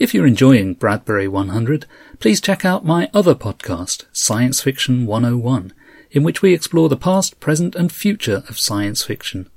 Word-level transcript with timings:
If 0.00 0.12
you're 0.14 0.26
enjoying 0.26 0.74
Bradbury 0.74 1.28
100, 1.28 1.86
please 2.20 2.40
check 2.40 2.64
out 2.64 2.86
my 2.86 3.10
other 3.12 3.34
podcast, 3.34 4.06
Science 4.12 4.62
Fiction 4.62 5.04
101, 5.04 5.74
in 6.10 6.22
which 6.22 6.40
we 6.40 6.54
explore 6.54 6.88
the 6.88 6.96
past, 6.96 7.38
present, 7.38 7.76
and 7.76 7.92
future 7.92 8.42
of 8.48 8.58
science 8.58 9.04
fiction. 9.04 9.50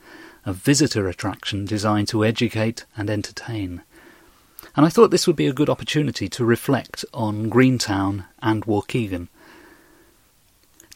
a 0.46 0.54
visitor 0.54 1.08
attraction 1.08 1.66
designed 1.66 2.10
to 2.10 2.24
educate 2.24 2.86
and 2.96 3.10
entertain 3.10 3.82
and 4.76 4.86
I 4.86 4.90
thought 4.90 5.12
this 5.12 5.28
would 5.28 5.36
be 5.36 5.48
a 5.48 5.54
good 5.54 5.70
opportunity 5.70 6.30
to 6.30 6.46
reflect 6.46 7.06
on 7.14 7.50
Greentown 7.50 8.26
and 8.42 8.66
Waukegan. 8.66 9.28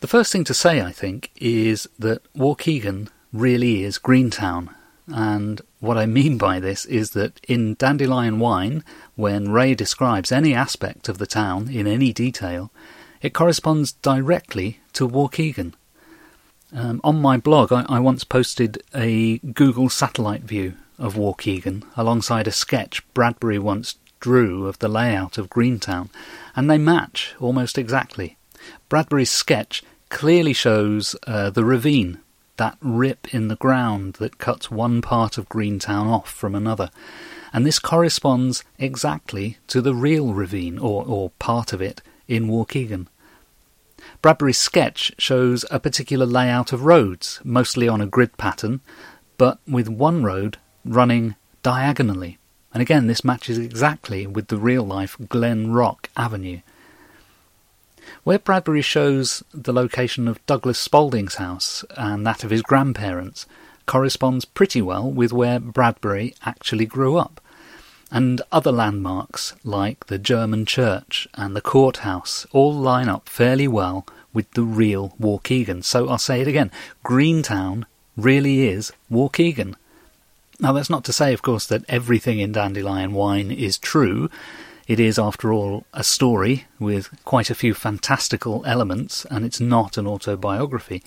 The 0.02 0.08
first 0.08 0.32
thing 0.32 0.44
to 0.46 0.54
say, 0.54 0.82
I 0.82 0.92
think, 0.92 1.32
is 1.38 1.88
that 1.98 2.22
Waukegan 2.34 3.10
really 3.32 3.84
is 3.84 3.98
Greentown, 3.98 4.70
and 5.08 5.62
what 5.80 5.98
I 5.98 6.06
mean 6.06 6.38
by 6.38 6.60
this 6.60 6.86
is 6.86 7.12
that 7.12 7.40
in 7.48 7.76
Dandelion 7.76 8.40
Wine, 8.40 8.84
when 9.16 9.52
Ray 9.52 9.76
describes 9.76 10.32
any 10.32 10.54
aspect 10.54 11.10
of 11.10 11.18
the 11.18 11.28
town 11.28 11.70
in 11.70 11.88
any 11.88 12.14
detail, 12.14 12.72
it 13.22 13.34
corresponds 13.34 13.94
directly 13.94 14.80
to 14.94 15.08
Waukegan. 15.08 15.74
Um, 16.76 17.02
on 17.04 17.22
my 17.22 17.38
blog, 17.38 17.72
I, 17.72 17.86
I 17.88 18.00
once 18.00 18.24
posted 18.24 18.82
a 18.96 19.38
Google 19.40 19.90
satellite 19.90 20.44
view 20.44 20.74
of 20.98 21.16
Waukegan 21.16 21.84
alongside 21.96 22.48
a 22.48 22.52
sketch 22.52 23.02
Bradbury 23.14 23.60
once 23.60 23.96
drew 24.20 24.68
of 24.68 24.80
the 24.80 24.88
layout 24.88 25.38
of 25.38 25.50
Greentown, 25.50 26.10
and 26.56 26.70
they 26.70 26.78
match 26.78 27.36
almost 27.40 27.78
exactly. 27.78 28.38
Bradbury's 28.88 29.30
sketch 29.30 29.84
clearly 30.10 30.54
shows 30.54 31.16
uh, 31.28 31.50
the 31.50 31.66
ravine, 31.66 32.20
that 32.58 32.78
rip 32.82 33.34
in 33.34 33.48
the 33.48 33.56
ground 33.56 34.14
that 34.16 34.38
cuts 34.38 34.72
one 34.72 35.02
part 35.02 35.38
of 35.38 35.50
Greentown 35.50 36.08
off 36.08 36.30
from 36.30 36.56
another. 36.56 36.90
And 37.52 37.66
this 37.66 37.80
corresponds 37.80 38.64
exactly 38.80 39.58
to 39.68 39.82
the 39.82 39.94
real 39.94 40.34
ravine, 40.34 40.78
or, 40.78 41.04
or 41.06 41.32
part 41.40 41.74
of 41.74 41.82
it, 41.82 42.02
in 42.28 42.48
Waukegan. 42.48 43.08
Bradbury's 44.22 44.58
sketch 44.58 45.12
shows 45.18 45.66
a 45.70 45.80
particular 45.80 46.26
layout 46.26 46.72
of 46.72 46.86
roads, 46.86 47.42
mostly 47.44 47.88
on 47.88 48.02
a 48.02 48.08
grid 48.08 48.38
pattern, 48.38 48.82
but 49.38 49.60
with 49.68 49.90
one 49.90 50.24
road 50.24 50.58
running 50.86 51.36
diagonally. 51.62 52.38
And 52.74 52.82
again, 52.82 53.08
this 53.08 53.24
matches 53.24 53.58
exactly 53.58 54.26
with 54.26 54.48
the 54.48 54.58
real 54.58 54.84
life 54.84 55.16
Glen 55.30 55.72
Rock 55.72 56.10
Avenue. 56.18 56.60
Where 58.24 58.40
Bradbury 58.40 58.82
shows 58.82 59.44
the 59.54 59.74
location 59.74 60.28
of 60.28 60.46
Douglas 60.46 60.80
Spaulding's 60.80 61.36
house 61.36 61.86
and 61.96 62.26
that 62.26 62.44
of 62.44 62.50
his 62.50 62.62
grandparents 62.62 63.46
corresponds 63.86 64.46
pretty 64.46 64.82
well 64.82 65.10
with 65.10 65.32
where 65.32 65.60
Bradbury 65.60 66.34
actually 66.46 66.86
grew 66.86 67.18
up. 67.18 67.40
And 68.12 68.42
other 68.52 68.72
landmarks 68.72 69.56
like 69.64 70.06
the 70.08 70.20
German 70.20 70.66
church 70.66 71.28
and 71.34 71.56
the 71.56 71.62
courthouse 71.62 72.46
all 72.52 72.74
line 72.74 73.10
up 73.10 73.28
fairly 73.28 73.68
well 73.68 74.06
with 74.34 74.50
the 74.52 74.64
real 74.64 75.16
Waukegan. 75.20 75.84
So 75.84 76.08
I'll 76.08 76.18
say 76.18 76.42
it 76.42 76.48
again 76.48 76.72
Greentown 77.04 77.86
really 78.16 78.68
is 78.68 78.92
Waukegan. 79.12 79.76
Now, 80.64 80.72
that's 80.72 80.90
not 80.90 81.04
to 81.04 81.14
say, 81.14 81.34
of 81.34 81.42
course, 81.42 81.66
that 81.68 81.84
everything 81.90 82.40
in 82.40 82.54
Dandelion 82.54 83.12
Wine 83.12 83.52
is 83.52 83.78
true. 83.78 84.30
It 84.88 84.98
is, 84.98 85.20
after 85.20 85.52
all, 85.52 85.86
a 85.94 86.06
story 86.06 86.68
with 86.80 87.10
quite 87.26 87.50
a 87.50 87.56
few 87.56 87.74
fantastical 87.74 88.64
elements, 88.66 89.26
and 89.26 89.44
it's 89.44 89.60
not 89.60 89.98
an 89.98 90.08
autobiography. 90.08 91.04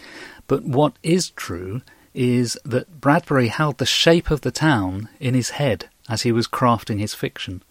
But 0.47 0.65
what 0.65 0.99
is 1.03 1.31
true 1.31 1.81
is 2.13 2.59
that 2.67 3.01
Bradbury 3.01 3.49
held 3.49 3.79
the 3.79 3.87
shape 3.87 4.31
of 4.31 4.43
the 4.43 4.51
town 4.51 5.09
in 5.21 5.33
his 5.33 5.51
head 5.51 5.89
as 6.07 6.21
he 6.21 6.33
was 6.33 6.47
crafting 6.47 6.99
his 6.99 7.15
fiction. 7.15 7.63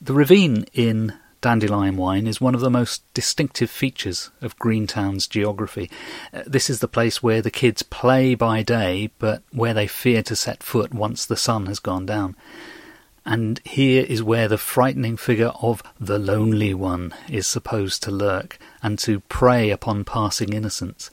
The 0.00 0.14
ravine 0.14 0.64
in 0.72 1.12
Dandelion 1.40 1.96
wine 1.96 2.26
is 2.26 2.40
one 2.40 2.54
of 2.54 2.60
the 2.60 2.70
most 2.70 3.02
distinctive 3.14 3.70
features 3.70 4.30
of 4.42 4.58
Greentown's 4.58 5.26
geography. 5.26 5.90
Uh, 6.32 6.42
this 6.46 6.68
is 6.68 6.80
the 6.80 6.88
place 6.88 7.22
where 7.22 7.40
the 7.40 7.50
kids 7.50 7.82
play 7.82 8.34
by 8.34 8.62
day, 8.62 9.10
but 9.18 9.42
where 9.50 9.72
they 9.72 9.86
fear 9.86 10.22
to 10.24 10.36
set 10.36 10.62
foot 10.62 10.92
once 10.92 11.24
the 11.24 11.36
sun 11.36 11.66
has 11.66 11.78
gone 11.78 12.04
down. 12.04 12.36
And 13.24 13.60
here 13.64 14.04
is 14.08 14.22
where 14.22 14.48
the 14.48 14.58
frightening 14.58 15.16
figure 15.16 15.52
of 15.62 15.82
the 15.98 16.18
Lonely 16.18 16.74
One 16.74 17.14
is 17.28 17.46
supposed 17.46 18.02
to 18.02 18.10
lurk 18.10 18.58
and 18.82 18.98
to 19.00 19.20
prey 19.20 19.70
upon 19.70 20.04
passing 20.04 20.52
innocence. 20.52 21.10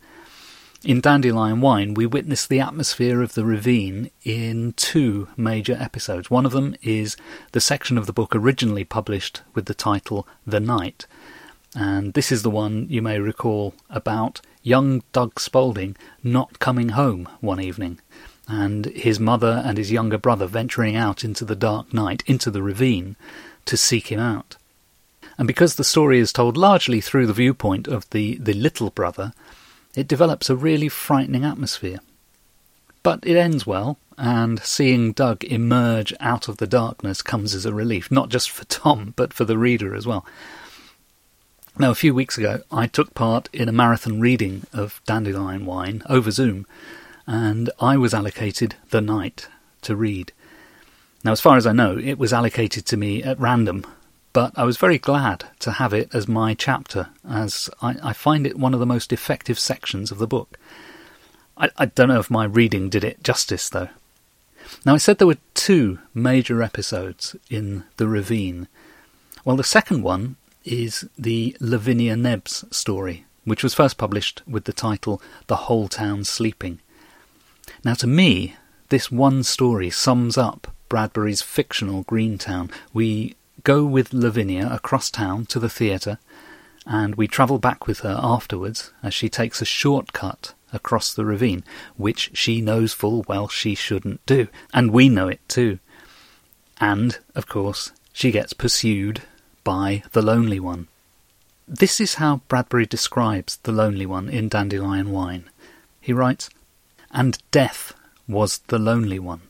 In 0.87 1.01
Dandelion 1.01 1.59
Wine, 1.59 1.95
we 1.95 2.05
witness 2.05 2.47
the 2.47 2.61
atmosphere 2.61 3.21
of 3.21 3.33
the 3.33 3.43
ravine 3.43 4.09
in 4.23 4.71
two 4.77 5.27
major 5.35 5.75
episodes. 5.77 6.31
One 6.31 6.45
of 6.45 6.53
them 6.53 6.77
is 6.81 7.17
the 7.51 7.59
section 7.59 7.97
of 7.97 8.05
the 8.05 8.13
book 8.13 8.33
originally 8.33 8.85
published 8.85 9.41
with 9.53 9.65
the 9.65 9.73
title 9.73 10.25
The 10.45 10.61
Night, 10.61 11.05
and 11.75 12.13
this 12.13 12.31
is 12.31 12.41
the 12.41 12.49
one 12.49 12.87
you 12.89 13.01
may 13.01 13.19
recall 13.19 13.73
about 13.89 14.39
young 14.63 15.03
Doug 15.11 15.41
Spaulding 15.41 15.97
not 16.23 16.59
coming 16.59 16.87
home 16.87 17.27
one 17.41 17.59
evening, 17.59 17.99
and 18.47 18.85
his 18.85 19.19
mother 19.19 19.61
and 19.65 19.77
his 19.77 19.91
younger 19.91 20.17
brother 20.17 20.47
venturing 20.47 20.95
out 20.95 21.21
into 21.21 21.43
the 21.43 21.53
dark 21.53 21.93
night, 21.93 22.23
into 22.27 22.49
the 22.49 22.63
ravine, 22.63 23.17
to 23.65 23.75
seek 23.75 24.07
him 24.07 24.21
out. 24.21 24.55
And 25.37 25.49
because 25.49 25.75
the 25.75 25.83
story 25.83 26.19
is 26.19 26.31
told 26.31 26.55
largely 26.55 27.01
through 27.01 27.27
the 27.27 27.33
viewpoint 27.33 27.89
of 27.89 28.09
the, 28.11 28.37
the 28.37 28.53
little 28.53 28.89
brother, 28.89 29.33
it 29.95 30.07
develops 30.07 30.49
a 30.49 30.55
really 30.55 30.89
frightening 30.89 31.43
atmosphere. 31.43 31.99
But 33.03 33.25
it 33.25 33.37
ends 33.37 33.65
well, 33.65 33.97
and 34.17 34.59
seeing 34.61 35.11
Doug 35.11 35.43
emerge 35.43 36.13
out 36.19 36.47
of 36.47 36.57
the 36.57 36.67
darkness 36.67 37.21
comes 37.21 37.53
as 37.53 37.65
a 37.65 37.73
relief, 37.73 38.11
not 38.11 38.29
just 38.29 38.49
for 38.49 38.65
Tom, 38.65 39.13
but 39.15 39.33
for 39.33 39.45
the 39.45 39.57
reader 39.57 39.95
as 39.95 40.07
well. 40.07 40.25
Now, 41.79 41.91
a 41.91 41.95
few 41.95 42.13
weeks 42.13 42.37
ago, 42.37 42.63
I 42.71 42.87
took 42.87 43.13
part 43.13 43.49
in 43.53 43.69
a 43.69 43.71
marathon 43.71 44.19
reading 44.19 44.65
of 44.73 44.99
Dandelion 45.05 45.65
Wine 45.65 46.01
over 46.09 46.31
Zoom, 46.31 46.65
and 47.27 47.69
I 47.79 47.97
was 47.97 48.15
allocated 48.15 48.75
the 48.89 49.01
night 49.01 49.47
to 49.83 49.95
read. 49.95 50.31
Now, 51.23 51.33
as 51.33 51.41
far 51.41 51.55
as 51.55 51.67
I 51.67 51.73
know, 51.73 51.97
it 51.97 52.17
was 52.17 52.33
allocated 52.33 52.85
to 52.87 52.97
me 52.97 53.21
at 53.21 53.39
random 53.39 53.85
but 54.37 54.53
I 54.55 54.65
was 54.65 54.77
very 54.77 54.99
glad 54.99 55.45
to 55.61 55.71
have 55.71 55.93
it 55.95 56.13
as 56.13 56.27
my 56.27 56.53
chapter, 56.53 57.09
as 57.27 57.71
I, 57.81 57.95
I 58.03 58.13
find 58.13 58.45
it 58.45 58.59
one 58.59 58.75
of 58.75 58.79
the 58.79 58.85
most 58.85 59.11
effective 59.11 59.57
sections 59.57 60.11
of 60.11 60.19
the 60.19 60.27
book. 60.27 60.59
I, 61.57 61.71
I 61.75 61.85
don't 61.87 62.09
know 62.09 62.19
if 62.19 62.29
my 62.29 62.45
reading 62.45 62.87
did 62.87 63.03
it 63.03 63.23
justice, 63.23 63.67
though. 63.67 63.89
Now, 64.85 64.93
I 64.93 64.97
said 64.97 65.17
there 65.17 65.25
were 65.25 65.39
two 65.55 65.97
major 66.13 66.61
episodes 66.61 67.35
in 67.49 67.85
The 67.95 68.07
Ravine. 68.07 68.67
Well, 69.43 69.55
the 69.55 69.63
second 69.63 70.03
one 70.03 70.35
is 70.63 71.09
the 71.17 71.57
Lavinia 71.59 72.15
Nebbs 72.15 72.63
story, 72.69 73.25
which 73.43 73.63
was 73.63 73.73
first 73.73 73.97
published 73.97 74.43
with 74.45 74.65
the 74.65 74.71
title 74.71 75.19
The 75.47 75.63
Whole 75.65 75.87
Town 75.87 76.23
Sleeping. 76.23 76.79
Now, 77.83 77.95
to 77.95 78.05
me, 78.05 78.55
this 78.89 79.11
one 79.11 79.41
story 79.41 79.89
sums 79.89 80.37
up 80.37 80.67
Bradbury's 80.89 81.41
fictional 81.41 82.03
Greentown. 82.03 82.69
We 82.93 83.35
go 83.63 83.85
with 83.85 84.13
Lavinia 84.13 84.69
across 84.71 85.09
town 85.09 85.45
to 85.47 85.59
the 85.59 85.69
theatre, 85.69 86.19
and 86.85 87.15
we 87.15 87.27
travel 87.27 87.59
back 87.59 87.87
with 87.87 87.99
her 87.99 88.17
afterwards 88.21 88.91
as 89.03 89.13
she 89.13 89.29
takes 89.29 89.61
a 89.61 89.65
shortcut 89.65 90.53
across 90.73 91.13
the 91.13 91.25
ravine, 91.25 91.63
which 91.95 92.31
she 92.33 92.61
knows 92.61 92.93
full 92.93 93.23
well 93.27 93.47
she 93.47 93.75
shouldn't 93.75 94.25
do, 94.25 94.47
and 94.73 94.91
we 94.91 95.09
know 95.09 95.27
it 95.27 95.41
too. 95.47 95.79
And, 96.79 97.17
of 97.35 97.47
course, 97.47 97.91
she 98.13 98.31
gets 98.31 98.53
pursued 98.53 99.21
by 99.63 100.03
the 100.11 100.21
Lonely 100.21 100.59
One. 100.59 100.87
This 101.67 101.99
is 101.99 102.15
how 102.15 102.41
Bradbury 102.47 102.85
describes 102.85 103.57
the 103.57 103.71
Lonely 103.71 104.05
One 104.05 104.29
in 104.29 104.47
Dandelion 104.47 105.11
Wine. 105.11 105.49
He 105.99 106.13
writes, 106.13 106.49
And 107.11 107.37
death 107.51 107.93
was 108.27 108.59
the 108.67 108.79
Lonely 108.79 109.19
One, 109.19 109.41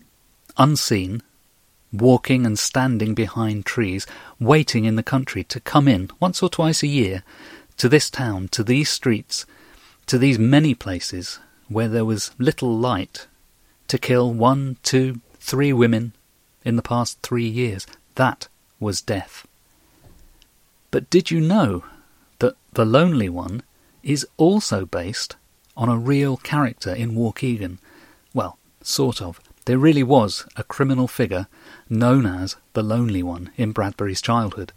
unseen, 0.58 1.22
walking 2.02 2.46
and 2.46 2.58
standing 2.58 3.14
behind 3.14 3.66
trees, 3.66 4.06
waiting 4.40 4.86
in 4.86 4.96
the 4.96 5.04
country 5.04 5.44
to 5.46 5.60
come 5.60 5.88
in 5.88 6.10
once 6.20 6.42
or 6.44 6.50
twice 6.50 6.84
a 6.84 6.88
year 6.88 7.24
to 7.78 7.90
this 7.90 8.10
town, 8.10 8.48
to 8.50 8.64
these 8.64 8.90
streets, 8.90 9.46
to 10.08 10.18
these 10.18 10.40
many 10.40 10.74
places 10.74 11.40
where 11.68 11.88
there 11.88 12.06
was 12.06 12.32
little 12.38 12.76
light, 12.76 13.28
to 13.88 13.98
kill 13.98 14.34
one, 14.34 14.78
two, 14.84 15.22
three 15.40 15.72
women 15.72 16.14
in 16.66 16.76
the 16.76 16.82
past 16.82 17.22
three 17.22 17.48
years. 17.48 17.86
That 18.16 18.48
was 18.80 19.02
death. 19.02 19.48
But 20.92 21.10
did 21.10 21.32
you 21.32 21.40
know 21.40 21.84
that 22.40 22.56
The 22.74 22.86
Lonely 22.86 23.30
One 23.30 23.64
is 24.04 24.26
also 24.38 24.86
based 24.86 25.36
on 25.76 25.90
a 25.90 25.98
real 25.98 26.38
character 26.38 26.94
in 26.94 27.12
Waukegan? 27.12 27.78
Well, 28.34 28.58
sort 28.82 29.22
of. 29.22 29.40
There 29.68 29.78
really 29.78 30.02
was 30.02 30.46
a 30.56 30.64
criminal 30.64 31.10
figure 31.10 31.48
known 31.90 32.26
as 32.26 32.56
the 32.72 32.82
Lonely 32.82 33.22
One 33.22 33.52
in 33.58 33.74
Bradbury's 33.74 34.22
childhood. 34.22 34.72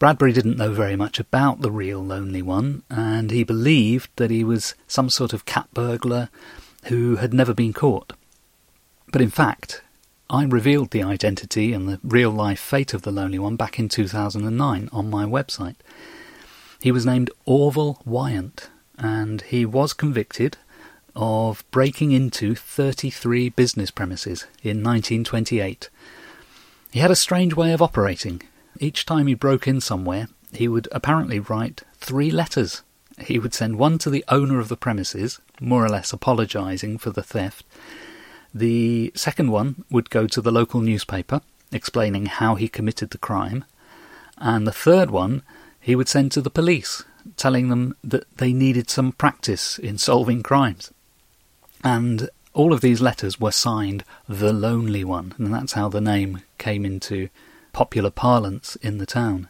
Bradbury 0.00 0.32
didn't 0.32 0.56
know 0.56 0.72
very 0.72 0.96
much 0.96 1.20
about 1.20 1.60
the 1.60 1.70
real 1.70 2.04
Lonely 2.04 2.42
One, 2.42 2.82
and 2.90 3.30
he 3.30 3.44
believed 3.44 4.10
that 4.16 4.32
he 4.32 4.42
was 4.42 4.74
some 4.88 5.10
sort 5.10 5.32
of 5.32 5.44
cat 5.44 5.68
burglar 5.72 6.28
who 6.86 7.16
had 7.16 7.32
never 7.32 7.54
been 7.54 7.72
caught. 7.72 8.14
But 9.12 9.22
in 9.22 9.30
fact, 9.30 9.80
I 10.28 10.42
revealed 10.42 10.90
the 10.90 11.04
identity 11.04 11.72
and 11.72 11.88
the 11.88 12.00
real 12.02 12.32
life 12.32 12.58
fate 12.58 12.92
of 12.92 13.02
the 13.02 13.12
Lonely 13.12 13.38
One 13.38 13.54
back 13.54 13.78
in 13.78 13.88
2009 13.88 14.88
on 14.90 15.08
my 15.08 15.24
website. 15.24 15.76
He 16.82 16.90
was 16.90 17.06
named 17.06 17.30
Orval 17.46 18.04
Wyant, 18.04 18.70
and 18.98 19.42
he 19.42 19.64
was 19.64 19.92
convicted 19.92 20.56
of 21.14 21.64
breaking 21.70 22.12
into 22.12 22.54
33 22.54 23.50
business 23.50 23.90
premises 23.90 24.46
in 24.62 24.82
1928. 24.82 25.90
He 26.90 27.00
had 27.00 27.10
a 27.10 27.16
strange 27.16 27.54
way 27.54 27.72
of 27.72 27.82
operating. 27.82 28.42
Each 28.78 29.06
time 29.06 29.26
he 29.26 29.34
broke 29.34 29.68
in 29.68 29.80
somewhere, 29.80 30.28
he 30.52 30.68
would 30.68 30.88
apparently 30.92 31.38
write 31.38 31.82
three 31.98 32.30
letters. 32.30 32.82
He 33.18 33.38
would 33.38 33.54
send 33.54 33.78
one 33.78 33.98
to 33.98 34.10
the 34.10 34.24
owner 34.28 34.58
of 34.58 34.68
the 34.68 34.76
premises, 34.76 35.40
more 35.60 35.84
or 35.84 35.88
less 35.88 36.12
apologising 36.12 36.98
for 36.98 37.10
the 37.10 37.22
theft. 37.22 37.64
The 38.52 39.12
second 39.14 39.50
one 39.50 39.84
would 39.90 40.10
go 40.10 40.26
to 40.26 40.40
the 40.40 40.50
local 40.50 40.80
newspaper, 40.80 41.40
explaining 41.70 42.26
how 42.26 42.56
he 42.56 42.68
committed 42.68 43.10
the 43.10 43.18
crime. 43.18 43.64
And 44.38 44.66
the 44.66 44.72
third 44.72 45.10
one 45.10 45.42
he 45.80 45.94
would 45.94 46.08
send 46.08 46.32
to 46.32 46.40
the 46.40 46.50
police, 46.50 47.04
telling 47.36 47.68
them 47.68 47.94
that 48.02 48.24
they 48.38 48.52
needed 48.52 48.90
some 48.90 49.12
practice 49.12 49.78
in 49.78 49.98
solving 49.98 50.42
crimes. 50.42 50.92
And 51.82 52.28
all 52.52 52.72
of 52.72 52.80
these 52.80 53.00
letters 53.00 53.40
were 53.40 53.52
signed 53.52 54.04
The 54.28 54.52
Lonely 54.52 55.04
One, 55.04 55.34
and 55.38 55.52
that's 55.52 55.72
how 55.72 55.88
the 55.88 56.00
name 56.00 56.42
came 56.58 56.84
into 56.84 57.28
popular 57.72 58.10
parlance 58.10 58.76
in 58.76 58.98
the 58.98 59.06
town. 59.06 59.48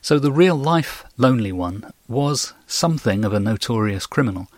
So 0.00 0.18
the 0.18 0.32
real 0.32 0.56
life 0.56 1.04
Lonely 1.16 1.52
One 1.52 1.92
was 2.08 2.54
something 2.66 3.24
of 3.24 3.32
a 3.32 3.40
notorious 3.40 4.06
criminal, 4.06 4.48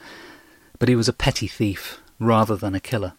but 0.78 0.88
he 0.88 0.94
was 0.94 1.08
a 1.08 1.12
petty 1.12 1.48
thief 1.48 2.00
rather 2.20 2.56
than 2.56 2.74
a 2.74 2.80
killer. 2.80 3.14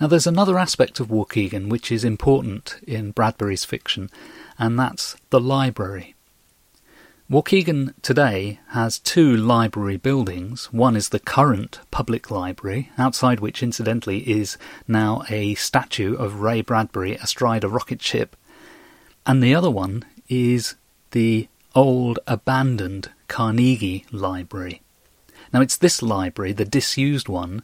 Now 0.00 0.06
there's 0.06 0.26
another 0.26 0.58
aspect 0.58 1.00
of 1.00 1.08
Waukegan 1.08 1.68
which 1.68 1.90
is 1.90 2.04
important 2.04 2.76
in 2.86 3.12
Bradbury's 3.12 3.64
fiction, 3.64 4.10
and 4.58 4.78
that's 4.78 5.16
the 5.30 5.40
library. 5.40 6.13
Waukegan 7.30 7.94
today 8.02 8.60
has 8.68 8.98
two 8.98 9.34
library 9.34 9.96
buildings. 9.96 10.66
One 10.74 10.94
is 10.94 11.08
the 11.08 11.18
current 11.18 11.80
public 11.90 12.30
library, 12.30 12.90
outside 12.98 13.40
which, 13.40 13.62
incidentally, 13.62 14.18
is 14.30 14.58
now 14.86 15.22
a 15.30 15.54
statue 15.54 16.16
of 16.16 16.40
Ray 16.40 16.60
Bradbury 16.60 17.14
astride 17.14 17.64
a 17.64 17.68
rocket 17.68 18.02
ship. 18.02 18.36
And 19.24 19.42
the 19.42 19.54
other 19.54 19.70
one 19.70 20.04
is 20.28 20.74
the 21.12 21.48
old 21.74 22.18
abandoned 22.26 23.10
Carnegie 23.26 24.04
Library. 24.12 24.82
Now, 25.50 25.62
it's 25.62 25.78
this 25.78 26.02
library, 26.02 26.52
the 26.52 26.66
disused 26.66 27.30
one, 27.30 27.62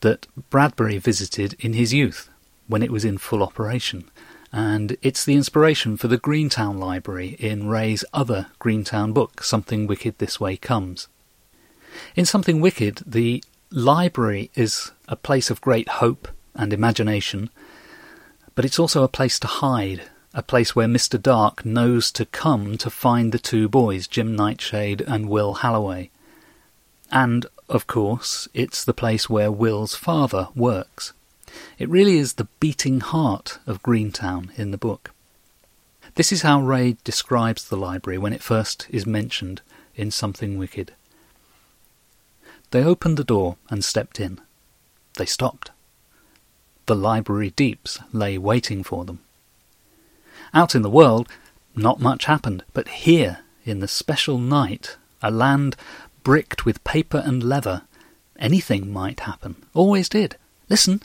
that 0.00 0.26
Bradbury 0.48 0.96
visited 0.96 1.54
in 1.58 1.74
his 1.74 1.92
youth 1.92 2.30
when 2.66 2.82
it 2.82 2.90
was 2.90 3.04
in 3.04 3.18
full 3.18 3.42
operation 3.42 4.10
and 4.56 4.96
it's 5.02 5.22
the 5.22 5.34
inspiration 5.34 5.98
for 5.98 6.08
the 6.08 6.16
Greentown 6.16 6.78
Library 6.78 7.36
in 7.38 7.68
Ray's 7.68 8.06
other 8.14 8.46
Greentown 8.58 9.12
book, 9.12 9.42
Something 9.42 9.86
Wicked 9.86 10.16
This 10.16 10.40
Way 10.40 10.56
Comes. 10.56 11.08
In 12.14 12.24
Something 12.24 12.62
Wicked, 12.62 13.02
the 13.04 13.44
library 13.70 14.50
is 14.54 14.92
a 15.08 15.14
place 15.14 15.50
of 15.50 15.60
great 15.60 15.90
hope 16.00 16.26
and 16.54 16.72
imagination, 16.72 17.50
but 18.54 18.64
it's 18.64 18.78
also 18.78 19.02
a 19.02 19.08
place 19.08 19.38
to 19.40 19.46
hide, 19.46 20.04
a 20.32 20.42
place 20.42 20.74
where 20.74 20.88
Mr. 20.88 21.20
Dark 21.20 21.66
knows 21.66 22.10
to 22.12 22.24
come 22.24 22.78
to 22.78 22.88
find 22.88 23.32
the 23.32 23.38
two 23.38 23.68
boys, 23.68 24.06
Jim 24.06 24.34
Nightshade 24.34 25.02
and 25.02 25.28
Will 25.28 25.52
Halloway. 25.52 26.08
And, 27.10 27.44
of 27.68 27.86
course, 27.86 28.48
it's 28.54 28.82
the 28.82 28.94
place 28.94 29.28
where 29.28 29.52
Will's 29.52 29.94
father 29.94 30.48
works. 30.56 31.12
It 31.78 31.88
really 31.88 32.18
is 32.18 32.34
the 32.34 32.48
beating 32.60 33.00
heart 33.00 33.58
of 33.66 33.82
Greentown 33.82 34.52
in 34.56 34.70
the 34.70 34.78
book. 34.78 35.12
This 36.14 36.32
is 36.32 36.42
how 36.42 36.60
Ray 36.62 36.96
describes 37.04 37.68
the 37.68 37.76
library 37.76 38.18
when 38.18 38.32
it 38.32 38.42
first 38.42 38.86
is 38.90 39.06
mentioned 39.06 39.60
in 39.94 40.10
Something 40.10 40.58
Wicked. 40.58 40.92
They 42.70 42.82
opened 42.82 43.16
the 43.16 43.24
door 43.24 43.56
and 43.70 43.84
stepped 43.84 44.18
in. 44.18 44.40
They 45.16 45.26
stopped. 45.26 45.70
The 46.86 46.96
library 46.96 47.50
deeps 47.50 47.98
lay 48.12 48.38
waiting 48.38 48.82
for 48.82 49.04
them. 49.04 49.20
Out 50.54 50.74
in 50.74 50.82
the 50.82 50.90
world, 50.90 51.28
not 51.74 52.00
much 52.00 52.24
happened, 52.24 52.64
but 52.72 52.88
here, 52.88 53.40
in 53.64 53.80
the 53.80 53.88
special 53.88 54.38
night, 54.38 54.96
a 55.22 55.30
land 55.30 55.76
bricked 56.22 56.64
with 56.64 56.82
paper 56.84 57.22
and 57.24 57.42
leather, 57.42 57.82
anything 58.38 58.92
might 58.92 59.20
happen. 59.20 59.56
Always 59.74 60.08
did. 60.08 60.36
Listen, 60.68 61.02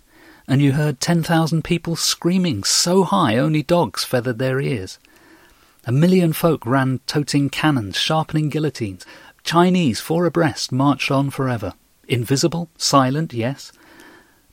and 0.52 0.62
you 0.62 0.74
heard 0.74 1.00
10,000 1.00 1.64
people 1.64 1.96
screaming 1.96 2.62
so 2.66 3.06
high 3.06 3.38
only 3.38 3.64
dogs 3.64 4.04
feathered 4.04 4.38
their 4.38 4.60
ears. 4.60 5.00
A 5.86 5.94
million 5.94 6.34
folk 6.34 6.66
ran 6.66 7.00
toting 7.08 7.50
cannons, 7.50 7.96
sharpening 7.96 8.50
guillotines. 8.50 9.06
Chinese, 9.46 10.02
four 10.02 10.26
abreast, 10.26 10.74
marched 10.74 11.10
on 11.10 11.30
forever. 11.30 11.72
Invisible, 12.06 12.68
silent, 12.76 13.32
yes. 13.32 13.72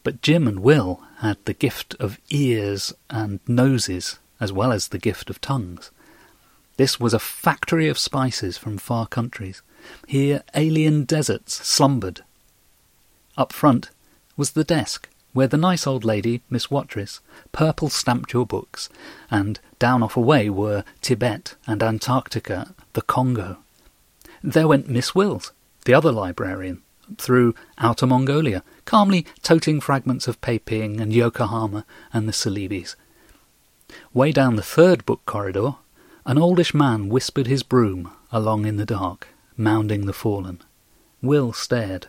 But 0.04 0.22
Jim 0.22 0.46
and 0.46 0.60
Will 0.60 1.02
had 1.18 1.36
the 1.46 1.52
gift 1.52 1.96
of 1.98 2.20
ears 2.30 2.94
and 3.10 3.40
noses, 3.48 4.20
as 4.38 4.52
well 4.52 4.70
as 4.70 4.88
the 4.88 4.98
gift 4.98 5.28
of 5.30 5.40
tongues. 5.40 5.90
This 6.76 7.00
was 7.00 7.12
a 7.12 7.18
factory 7.18 7.88
of 7.88 7.98
spices 7.98 8.56
from 8.56 8.78
far 8.78 9.08
countries. 9.08 9.62
Here 10.06 10.44
alien 10.54 11.06
deserts 11.06 11.54
slumbered. 11.66 12.20
Up 13.36 13.52
front 13.52 13.90
was 14.36 14.52
the 14.52 14.62
desk, 14.62 15.08
where 15.32 15.46
the 15.46 15.56
nice 15.56 15.86
old 15.86 16.04
lady, 16.04 16.42
Miss 16.50 16.70
Watrous, 16.70 17.20
purple 17.52 17.88
stamped 17.88 18.32
your 18.32 18.46
books, 18.46 18.88
and 19.30 19.60
down 19.78 20.02
off 20.02 20.16
away 20.16 20.50
were 20.50 20.84
Tibet 21.00 21.54
and 21.66 21.82
Antarctica, 21.82 22.74
the 22.94 23.02
Congo. 23.02 23.58
There 24.42 24.68
went 24.68 24.88
Miss 24.88 25.14
Wills, 25.14 25.52
the 25.84 25.94
other 25.94 26.12
librarian, 26.12 26.82
through 27.16 27.54
Outer 27.78 28.06
Mongolia, 28.06 28.62
calmly 28.84 29.26
toting 29.42 29.80
fragments 29.80 30.28
of 30.28 30.40
Peiping 30.40 31.00
and 31.00 31.12
Yokohama 31.12 31.84
and 32.12 32.28
the 32.28 32.32
Celebes. 32.32 32.96
Way 34.12 34.32
down 34.32 34.56
the 34.56 34.62
third 34.62 35.06
book 35.06 35.24
corridor, 35.24 35.76
an 36.26 36.38
oldish 36.38 36.74
man 36.74 37.08
whispered 37.08 37.46
his 37.46 37.62
broom 37.62 38.10
along 38.30 38.66
in 38.66 38.76
the 38.76 38.84
dark, 38.84 39.28
mounding 39.56 40.06
the 40.06 40.12
fallen. 40.12 40.60
Will 41.22 41.52
stared. 41.52 42.08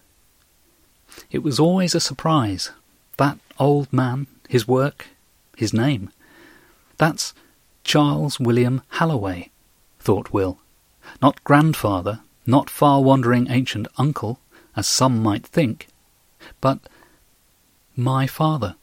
It 1.32 1.40
was 1.40 1.60
always 1.60 1.96
a 1.96 2.00
surprise 2.00 2.72
that 3.20 3.38
old 3.60 3.92
man, 3.94 4.28
his 4.48 4.68
work, 4.68 5.08
his 5.56 5.74
name. 5.74 6.10
That's 6.98 7.34
Charles 7.84 8.40
William 8.40 8.82
Halloway, 8.90 9.52
thought 10.00 10.34
Will. 10.34 10.58
Not 11.22 11.44
grandfather, 11.44 12.22
not 12.46 12.70
far 12.70 13.02
wandering 13.02 13.50
ancient 13.50 13.88
uncle, 13.98 14.40
as 14.76 14.88
some 14.88 15.22
might 15.22 15.46
think. 15.46 15.88
but 16.62 16.80
my 17.96 18.26
father. 18.26 18.76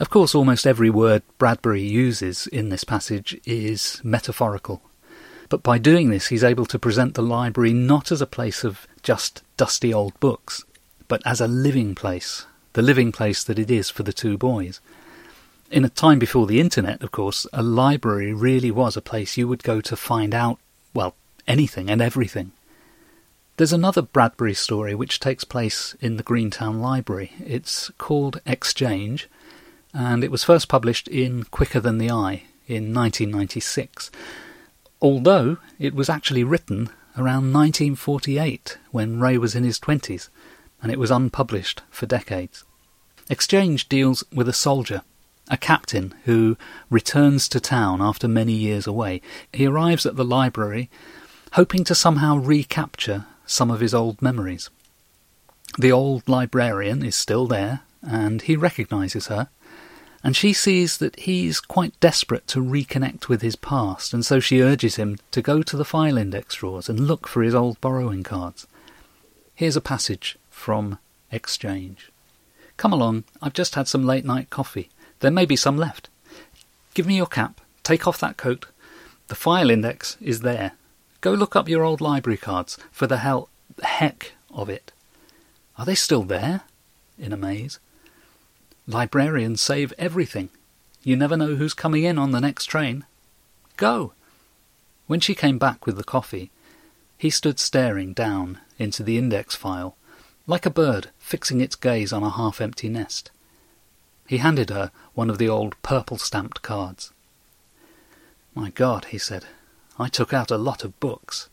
Of 0.00 0.10
course, 0.10 0.34
almost 0.34 0.66
every 0.66 0.90
word 0.90 1.22
Bradbury 1.38 1.82
uses 1.82 2.48
in 2.48 2.68
this 2.68 2.84
passage 2.84 3.40
is 3.46 4.00
metaphorical. 4.02 4.82
But 5.48 5.62
by 5.62 5.78
doing 5.78 6.10
this, 6.10 6.26
he's 6.26 6.42
able 6.42 6.66
to 6.66 6.78
present 6.78 7.14
the 7.14 7.22
library 7.22 7.72
not 7.72 8.10
as 8.10 8.20
a 8.20 8.26
place 8.26 8.64
of 8.64 8.86
just 9.02 9.42
dusty 9.56 9.94
old 9.94 10.18
books, 10.18 10.64
but 11.06 11.22
as 11.24 11.40
a 11.40 11.46
living 11.46 11.94
place, 11.94 12.46
the 12.76 12.82
living 12.82 13.10
place 13.10 13.42
that 13.42 13.58
it 13.58 13.70
is 13.70 13.88
for 13.88 14.02
the 14.02 14.12
two 14.12 14.36
boys. 14.36 14.80
In 15.70 15.82
a 15.82 15.88
time 15.88 16.18
before 16.18 16.46
the 16.46 16.60
internet, 16.60 17.02
of 17.02 17.10
course, 17.10 17.46
a 17.50 17.62
library 17.62 18.34
really 18.34 18.70
was 18.70 18.98
a 18.98 19.00
place 19.00 19.38
you 19.38 19.48
would 19.48 19.62
go 19.62 19.80
to 19.80 19.96
find 19.96 20.34
out, 20.34 20.58
well, 20.92 21.14
anything 21.48 21.88
and 21.88 22.02
everything. 22.02 22.52
There's 23.56 23.72
another 23.72 24.02
Bradbury 24.02 24.52
story 24.52 24.94
which 24.94 25.20
takes 25.20 25.42
place 25.42 25.96
in 26.02 26.18
the 26.18 26.22
Greentown 26.22 26.82
Library. 26.82 27.32
It's 27.40 27.90
called 27.96 28.42
Exchange, 28.44 29.26
and 29.94 30.22
it 30.22 30.30
was 30.30 30.44
first 30.44 30.68
published 30.68 31.08
in 31.08 31.44
Quicker 31.44 31.80
Than 31.80 31.96
the 31.96 32.10
Eye 32.10 32.42
in 32.68 32.92
1996, 32.92 34.10
although 35.00 35.56
it 35.78 35.94
was 35.94 36.10
actually 36.10 36.44
written 36.44 36.90
around 37.16 37.54
1948 37.54 38.76
when 38.90 39.18
Ray 39.18 39.38
was 39.38 39.54
in 39.54 39.64
his 39.64 39.80
20s, 39.80 40.28
and 40.82 40.92
it 40.92 40.98
was 40.98 41.10
unpublished 41.10 41.80
for 41.90 42.04
decades. 42.04 42.65
Exchange 43.28 43.88
deals 43.88 44.24
with 44.32 44.48
a 44.48 44.52
soldier, 44.52 45.02
a 45.48 45.56
captain 45.56 46.14
who 46.24 46.56
returns 46.90 47.48
to 47.48 47.60
town 47.60 48.00
after 48.00 48.28
many 48.28 48.52
years 48.52 48.86
away. 48.86 49.20
He 49.52 49.66
arrives 49.66 50.06
at 50.06 50.16
the 50.16 50.24
library 50.24 50.90
hoping 51.52 51.84
to 51.84 51.94
somehow 51.94 52.36
recapture 52.36 53.24
some 53.46 53.70
of 53.70 53.80
his 53.80 53.94
old 53.94 54.20
memories. 54.20 54.68
The 55.78 55.92
old 55.92 56.28
librarian 56.28 57.04
is 57.04 57.16
still 57.16 57.46
there, 57.46 57.80
and 58.02 58.42
he 58.42 58.56
recognises 58.56 59.28
her, 59.28 59.48
and 60.22 60.36
she 60.36 60.52
sees 60.52 60.98
that 60.98 61.20
he's 61.20 61.60
quite 61.60 61.98
desperate 62.00 62.46
to 62.48 62.62
reconnect 62.62 63.28
with 63.28 63.42
his 63.42 63.56
past, 63.56 64.12
and 64.12 64.24
so 64.24 64.40
she 64.40 64.60
urges 64.60 64.96
him 64.96 65.18
to 65.30 65.42
go 65.42 65.62
to 65.62 65.76
the 65.76 65.84
file 65.84 66.18
index 66.18 66.56
drawers 66.56 66.88
and 66.88 67.06
look 67.06 67.26
for 67.26 67.42
his 67.42 67.54
old 67.54 67.80
borrowing 67.80 68.22
cards. 68.22 68.66
Here's 69.54 69.76
a 69.76 69.80
passage 69.80 70.36
from 70.50 70.98
Exchange. 71.30 72.10
Come 72.76 72.92
along, 72.92 73.24
I've 73.40 73.52
just 73.52 73.74
had 73.74 73.88
some 73.88 74.04
late 74.04 74.24
night 74.24 74.50
coffee. 74.50 74.90
There 75.20 75.30
may 75.30 75.46
be 75.46 75.56
some 75.56 75.76
left. 75.76 76.08
Give 76.94 77.06
me 77.06 77.16
your 77.16 77.26
cap, 77.26 77.60
take 77.82 78.06
off 78.06 78.20
that 78.20 78.36
coat. 78.36 78.66
The 79.28 79.34
file 79.34 79.70
index 79.70 80.16
is 80.20 80.40
there, 80.40 80.72
Go 81.26 81.32
look 81.32 81.56
up 81.56 81.68
your 81.68 81.82
old 81.82 82.00
library 82.00 82.36
cards 82.36 82.78
for 82.92 83.08
the 83.08 83.18
hell 83.18 83.48
heck 83.82 84.34
of 84.54 84.68
it. 84.68 84.92
Are 85.76 85.84
they 85.84 85.96
still 85.96 86.22
there? 86.22 86.62
In 87.18 87.32
a 87.32 87.36
maze. 87.36 87.80
Librarians 88.86 89.60
save 89.60 89.92
everything. 89.98 90.50
You 91.02 91.16
never 91.16 91.36
know 91.36 91.56
who's 91.56 91.74
coming 91.74 92.04
in 92.04 92.16
on 92.16 92.30
the 92.30 92.40
next 92.40 92.66
train. 92.66 93.04
Go! 93.76 94.12
When 95.08 95.18
she 95.18 95.34
came 95.34 95.58
back 95.58 95.84
with 95.84 95.96
the 95.96 96.04
coffee, 96.04 96.50
he 97.18 97.30
stood 97.30 97.58
staring 97.58 98.12
down 98.12 98.60
into 98.78 99.02
the 99.02 99.18
index 99.18 99.56
file, 99.56 99.96
like 100.46 100.64
a 100.64 100.70
bird 100.70 101.08
fixing 101.26 101.60
its 101.60 101.74
gaze 101.74 102.12
on 102.12 102.22
a 102.22 102.30
half 102.30 102.60
empty 102.60 102.88
nest. 102.88 103.32
He 104.28 104.38
handed 104.38 104.70
her 104.70 104.92
one 105.12 105.28
of 105.28 105.38
the 105.38 105.48
old 105.48 105.74
purple 105.82 106.18
stamped 106.18 106.62
cards. 106.62 107.10
My 108.54 108.70
God, 108.70 109.06
he 109.06 109.18
said, 109.18 109.44
I 109.98 110.08
took 110.08 110.32
out 110.32 110.52
a 110.52 110.56
lot 110.56 110.84
of 110.84 111.00
books. 111.00 111.48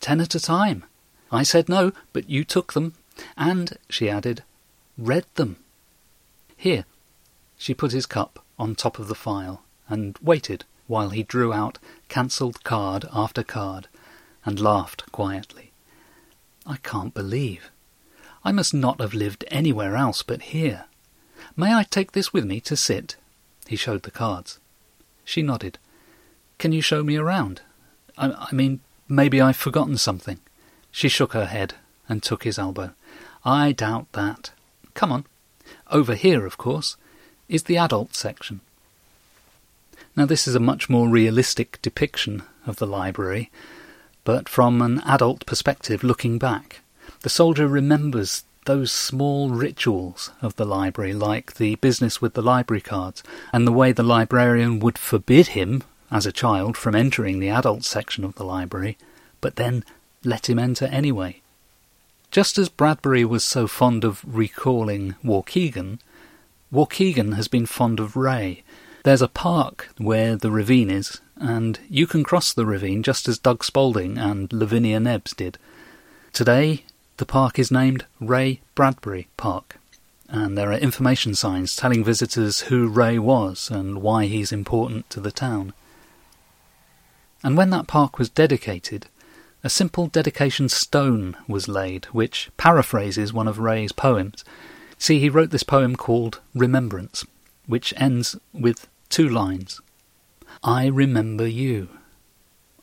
Ten 0.00 0.20
at 0.20 0.34
a 0.34 0.40
time. 0.40 0.82
I 1.30 1.44
said 1.44 1.68
no, 1.68 1.92
but 2.12 2.28
you 2.28 2.42
took 2.42 2.72
them, 2.72 2.94
and, 3.36 3.78
she 3.88 4.10
added, 4.10 4.42
read 4.98 5.26
them. 5.36 5.54
Here. 6.56 6.84
She 7.56 7.74
put 7.74 7.92
his 7.92 8.06
cup 8.06 8.44
on 8.58 8.74
top 8.74 8.98
of 8.98 9.06
the 9.06 9.14
file 9.14 9.62
and 9.88 10.18
waited 10.20 10.64
while 10.88 11.10
he 11.10 11.22
drew 11.22 11.52
out 11.52 11.78
cancelled 12.08 12.64
card 12.64 13.04
after 13.12 13.44
card 13.44 13.86
and 14.44 14.58
laughed 14.58 15.12
quietly. 15.12 15.70
I 16.66 16.78
can't 16.78 17.14
believe. 17.14 17.70
I 18.44 18.52
must 18.52 18.74
not 18.74 19.00
have 19.00 19.14
lived 19.14 19.44
anywhere 19.48 19.96
else 19.96 20.22
but 20.22 20.42
here. 20.42 20.84
May 21.56 21.74
I 21.74 21.84
take 21.84 22.12
this 22.12 22.32
with 22.32 22.44
me 22.44 22.60
to 22.60 22.76
sit? 22.76 23.16
He 23.66 23.76
showed 23.76 24.02
the 24.02 24.10
cards. 24.10 24.58
She 25.24 25.40
nodded. 25.40 25.78
Can 26.58 26.72
you 26.72 26.82
show 26.82 27.02
me 27.02 27.16
around? 27.16 27.62
I, 28.18 28.30
I 28.30 28.52
mean, 28.52 28.80
maybe 29.08 29.40
I've 29.40 29.56
forgotten 29.56 29.96
something. 29.96 30.38
She 30.90 31.08
shook 31.08 31.32
her 31.32 31.46
head 31.46 31.74
and 32.08 32.22
took 32.22 32.44
his 32.44 32.58
elbow. 32.58 32.90
I 33.44 33.72
doubt 33.72 34.12
that. 34.12 34.50
Come 34.94 35.10
on. 35.10 35.24
Over 35.90 36.14
here, 36.14 36.44
of 36.46 36.58
course, 36.58 36.96
is 37.48 37.64
the 37.64 37.78
adult 37.78 38.14
section. 38.14 38.60
Now, 40.16 40.26
this 40.26 40.46
is 40.46 40.54
a 40.54 40.60
much 40.60 40.88
more 40.88 41.08
realistic 41.08 41.80
depiction 41.82 42.42
of 42.66 42.76
the 42.76 42.86
library, 42.86 43.50
but 44.22 44.48
from 44.48 44.80
an 44.80 45.00
adult 45.00 45.44
perspective 45.46 46.04
looking 46.04 46.38
back. 46.38 46.80
The 47.24 47.30
soldier 47.30 47.66
remembers 47.66 48.44
those 48.66 48.92
small 48.92 49.48
rituals 49.48 50.30
of 50.42 50.56
the 50.56 50.66
library, 50.66 51.14
like 51.14 51.54
the 51.54 51.76
business 51.76 52.20
with 52.20 52.34
the 52.34 52.42
library 52.42 52.82
cards, 52.82 53.22
and 53.50 53.66
the 53.66 53.72
way 53.72 53.92
the 53.92 54.02
librarian 54.02 54.78
would 54.80 54.98
forbid 54.98 55.46
him 55.46 55.82
as 56.10 56.26
a 56.26 56.32
child 56.32 56.76
from 56.76 56.94
entering 56.94 57.38
the 57.38 57.48
adult 57.48 57.82
section 57.82 58.24
of 58.24 58.34
the 58.34 58.44
library, 58.44 58.98
but 59.40 59.56
then 59.56 59.86
let 60.22 60.50
him 60.50 60.58
enter 60.58 60.84
anyway. 60.84 61.40
Just 62.30 62.58
as 62.58 62.68
Bradbury 62.68 63.24
was 63.24 63.42
so 63.42 63.66
fond 63.66 64.04
of 64.04 64.22
recalling 64.26 65.14
Waukegan, 65.24 66.00
Waukegan 66.70 67.36
has 67.36 67.48
been 67.48 67.64
fond 67.64 68.00
of 68.00 68.16
Ray. 68.16 68.62
There's 69.02 69.22
a 69.22 69.28
park 69.28 69.88
where 69.96 70.36
the 70.36 70.50
ravine 70.50 70.90
is, 70.90 71.22
and 71.36 71.80
you 71.88 72.06
can 72.06 72.22
cross 72.22 72.52
the 72.52 72.66
ravine 72.66 73.02
just 73.02 73.28
as 73.28 73.38
Doug 73.38 73.64
Spaulding 73.64 74.18
and 74.18 74.52
Lavinia 74.52 75.00
Nebbs 75.00 75.32
did. 75.32 75.56
Today, 76.34 76.84
the 77.16 77.26
park 77.26 77.58
is 77.58 77.70
named 77.70 78.04
Ray 78.20 78.60
Bradbury 78.74 79.28
Park, 79.36 79.76
and 80.28 80.58
there 80.58 80.72
are 80.72 80.78
information 80.78 81.34
signs 81.34 81.76
telling 81.76 82.02
visitors 82.02 82.62
who 82.62 82.88
Ray 82.88 83.18
was 83.18 83.70
and 83.70 84.02
why 84.02 84.26
he's 84.26 84.50
important 84.50 85.08
to 85.10 85.20
the 85.20 85.30
town. 85.30 85.72
And 87.44 87.56
when 87.56 87.70
that 87.70 87.86
park 87.86 88.18
was 88.18 88.28
dedicated, 88.28 89.06
a 89.62 89.70
simple 89.70 90.08
dedication 90.08 90.68
stone 90.68 91.36
was 91.46 91.68
laid, 91.68 92.06
which 92.06 92.50
paraphrases 92.56 93.32
one 93.32 93.46
of 93.46 93.58
Ray's 93.58 93.92
poems. 93.92 94.44
See, 94.98 95.20
he 95.20 95.28
wrote 95.28 95.50
this 95.50 95.62
poem 95.62 95.96
called 95.96 96.40
Remembrance, 96.54 97.24
which 97.66 97.94
ends 97.96 98.36
with 98.52 98.88
two 99.08 99.28
lines 99.28 99.80
I 100.62 100.86
remember 100.86 101.46
you. 101.46 101.88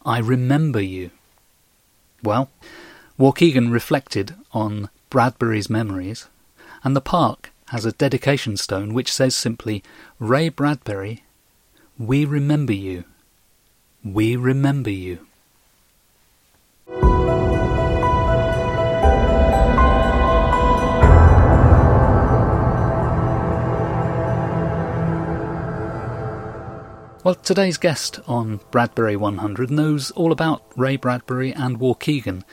I 0.06 0.20
remember 0.20 0.82
you. 0.82 1.10
Well, 2.24 2.50
Waukegan 3.22 3.72
reflected 3.72 4.34
on 4.52 4.90
Bradbury's 5.12 5.70
memories, 5.70 6.28
and 6.84 6.96
the 6.96 7.02
park 7.02 7.52
has 7.68 7.86
a 7.86 7.92
dedication 7.92 8.58
stone 8.58 8.96
which 8.96 9.14
says 9.14 9.36
simply, 9.36 9.84
Ray 10.18 10.50
Bradbury, 10.50 11.24
we 12.00 12.26
remember 12.26 12.74
you. 12.74 13.04
We 14.04 14.36
remember 14.36 14.90
you. 14.90 15.20
Well, 27.24 27.36
today's 27.44 27.78
guest 27.78 28.20
on 28.28 28.62
Bradbury 28.72 29.16
100 29.16 29.70
knows 29.70 30.10
all 30.10 30.32
about 30.32 30.64
Ray 30.76 30.96
Bradbury 30.96 31.54
and 31.54 31.80
Waukegan. 31.80 32.44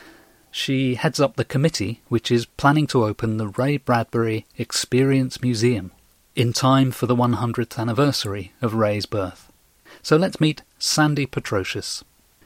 She 0.51 0.95
heads 0.95 1.21
up 1.21 1.37
the 1.37 1.45
committee 1.45 2.01
which 2.09 2.31
is 2.31 2.47
planning 2.47 2.87
to 2.89 3.05
open 3.05 3.37
the 3.37 3.49
Ray 3.49 3.77
Bradbury 3.77 4.47
Experience 4.57 5.43
Museum 5.43 5.93
in 6.35 6.53
time 6.53 6.91
for 6.91 7.07
the 7.07 7.17
100th 7.17 7.79
anniversary 7.79 8.53
of 8.63 8.75
Ray's 8.75 9.07
birth. 9.07 9.51
So 10.03 10.17
let's 10.17 10.41
meet 10.41 10.63
Sandy 10.79 11.27
Petrosius. 11.27 12.05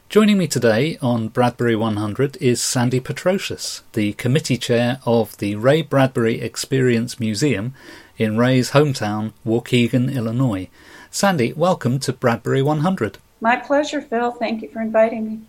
Joining 0.09 0.37
me 0.37 0.47
today 0.47 0.99
on 1.01 1.29
Bradbury 1.29 1.77
100 1.77 2.37
is 2.37 2.63
Sandy 2.63 3.01
Petrosius, 3.01 3.83
the 3.93 4.13
committee 4.15 4.59
chair 4.59 5.01
of 5.07 5.37
the 5.39 5.57
Ray 5.57 5.81
Bradbury 5.83 6.41
Experience 6.41 7.19
Museum 7.19 7.73
in 8.19 8.37
Ray's 8.37 8.73
hometown, 8.73 9.33
Waukegan, 9.47 10.15
Illinois. 10.15 10.69
Sandy, 11.11 11.53
welcome 11.53 11.99
to 12.01 12.13
Bradbury 12.13 12.63
100. 12.63 13.19
My 13.41 13.57
pleasure, 13.57 14.01
Phil. 14.01 14.33
Thank 14.33 14.63
you 14.63 14.69
for 14.69 14.81
inviting 14.81 15.27
me. 15.27 15.41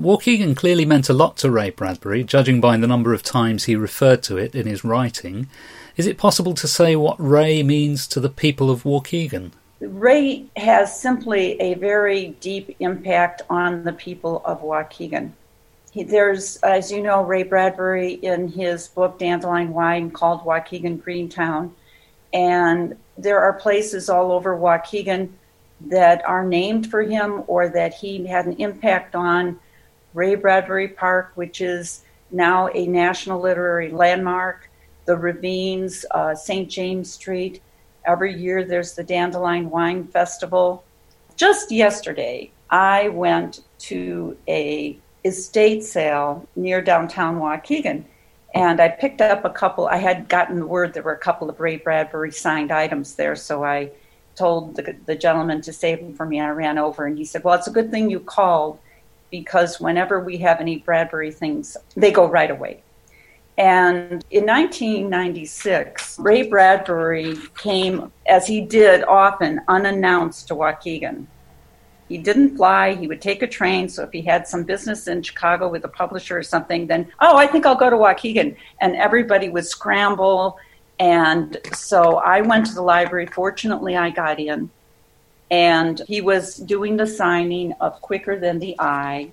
Waukegan 0.00 0.56
clearly 0.56 0.84
meant 0.84 1.08
a 1.08 1.12
lot 1.12 1.36
to 1.36 1.50
Ray 1.50 1.70
Bradbury, 1.70 2.24
judging 2.24 2.60
by 2.60 2.76
the 2.76 2.86
number 2.88 3.14
of 3.14 3.22
times 3.22 3.64
he 3.64 3.76
referred 3.76 4.24
to 4.24 4.36
it 4.36 4.54
in 4.54 4.66
his 4.66 4.84
writing. 4.84 5.48
Is 5.96 6.08
it 6.08 6.18
possible 6.18 6.54
to 6.54 6.66
say 6.66 6.96
what 6.96 7.16
Ray 7.20 7.62
means 7.62 8.08
to 8.08 8.18
the 8.18 8.28
people 8.28 8.70
of 8.70 8.82
Waukegan? 8.82 9.52
Ray 9.80 10.46
has 10.56 10.98
simply 10.98 11.60
a 11.60 11.74
very 11.74 12.28
deep 12.40 12.74
impact 12.80 13.42
on 13.48 13.84
the 13.84 13.92
people 13.92 14.42
of 14.44 14.62
Waukegan. 14.62 15.30
He, 15.92 16.02
there's, 16.02 16.56
as 16.56 16.90
you 16.90 17.00
know, 17.00 17.22
Ray 17.22 17.44
Bradbury 17.44 18.14
in 18.14 18.48
his 18.48 18.88
book 18.88 19.20
Dandelion 19.20 19.72
Wine 19.72 20.10
called 20.10 20.40
Waukegan 20.44 21.00
Greentown. 21.00 21.72
And 22.32 22.96
there 23.16 23.40
are 23.40 23.52
places 23.52 24.08
all 24.08 24.32
over 24.32 24.56
Waukegan 24.56 25.28
that 25.82 26.26
are 26.26 26.44
named 26.44 26.90
for 26.90 27.02
him 27.02 27.44
or 27.46 27.68
that 27.68 27.94
he 27.94 28.26
had 28.26 28.46
an 28.46 28.54
impact 28.54 29.14
on. 29.14 29.60
Ray 30.14 30.36
Bradbury 30.36 30.88
Park, 30.88 31.32
which 31.34 31.60
is 31.60 32.04
now 32.30 32.68
a 32.68 32.86
national 32.86 33.40
literary 33.40 33.90
landmark, 33.90 34.70
the 35.04 35.16
ravines, 35.16 36.06
uh, 36.12 36.34
St. 36.34 36.70
James 36.70 37.12
Street. 37.12 37.60
Every 38.06 38.34
year 38.34 38.64
there's 38.64 38.94
the 38.94 39.04
Dandelion 39.04 39.70
Wine 39.70 40.06
Festival. 40.06 40.84
Just 41.36 41.70
yesterday, 41.70 42.50
I 42.70 43.08
went 43.08 43.60
to 43.80 44.36
a 44.48 44.96
estate 45.24 45.82
sale 45.82 46.46
near 46.54 46.80
downtown 46.80 47.38
Waukegan. 47.38 48.04
And 48.54 48.80
I 48.80 48.88
picked 48.88 49.20
up 49.20 49.44
a 49.44 49.50
couple, 49.50 49.88
I 49.88 49.96
had 49.96 50.28
gotten 50.28 50.60
the 50.60 50.66
word 50.66 50.94
there 50.94 51.02
were 51.02 51.12
a 51.12 51.18
couple 51.18 51.50
of 51.50 51.58
Ray 51.58 51.76
Bradbury 51.76 52.30
signed 52.30 52.70
items 52.70 53.16
there. 53.16 53.34
So 53.34 53.64
I 53.64 53.90
told 54.36 54.76
the, 54.76 54.94
the 55.06 55.16
gentleman 55.16 55.60
to 55.62 55.72
save 55.72 56.00
them 56.00 56.14
for 56.14 56.24
me. 56.24 56.40
I 56.40 56.50
ran 56.50 56.78
over 56.78 57.04
and 57.06 57.18
he 57.18 57.24
said, 57.24 57.42
Well, 57.42 57.54
it's 57.54 57.66
a 57.66 57.72
good 57.72 57.90
thing 57.90 58.10
you 58.10 58.20
called 58.20 58.78
because 59.30 59.80
whenever 59.80 60.20
we 60.20 60.36
have 60.38 60.60
any 60.60 60.78
Bradbury 60.78 61.30
things, 61.30 61.76
they 61.96 62.10
go 62.10 62.26
right 62.26 62.50
away. 62.50 62.82
And 63.56 64.24
in 64.30 64.46
1996, 64.46 66.18
Ray 66.18 66.48
Bradbury 66.48 67.36
came, 67.56 68.10
as 68.26 68.46
he 68.46 68.60
did 68.60 69.04
often, 69.04 69.60
unannounced 69.68 70.48
to 70.48 70.54
Waukegan. 70.54 71.26
He 72.08 72.18
didn't 72.18 72.56
fly. 72.56 72.94
He 72.94 73.06
would 73.06 73.22
take 73.22 73.42
a 73.42 73.46
train. 73.46 73.88
So 73.88 74.02
if 74.02 74.12
he 74.12 74.22
had 74.22 74.46
some 74.46 74.64
business 74.64 75.06
in 75.06 75.22
Chicago 75.22 75.68
with 75.68 75.84
a 75.84 75.88
publisher 75.88 76.36
or 76.36 76.42
something, 76.42 76.86
then, 76.86 77.10
oh, 77.20 77.36
I 77.36 77.46
think 77.46 77.64
I'll 77.64 77.76
go 77.76 77.88
to 77.88 77.96
Waukegan. 77.96 78.56
And 78.80 78.96
everybody 78.96 79.48
would 79.48 79.66
scramble. 79.66 80.58
And 80.98 81.56
so 81.72 82.16
I 82.16 82.40
went 82.40 82.66
to 82.66 82.74
the 82.74 82.82
library. 82.82 83.26
Fortunately, 83.26 83.96
I 83.96 84.10
got 84.10 84.38
in. 84.38 84.70
And 85.54 86.02
he 86.08 86.20
was 86.20 86.56
doing 86.56 86.96
the 86.96 87.06
signing 87.06 87.74
of 87.80 88.02
Quicker 88.02 88.36
Than 88.40 88.58
the 88.58 88.74
Eye, 88.80 89.30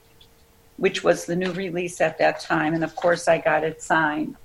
which 0.78 1.04
was 1.04 1.26
the 1.26 1.36
new 1.36 1.52
release 1.52 2.00
at 2.00 2.20
that 2.20 2.40
time. 2.40 2.76
And 2.76 2.84
of 2.84 2.96
course, 2.96 3.28
I 3.28 3.40
got 3.40 3.64
it 3.64 3.82
signed. 3.82 4.36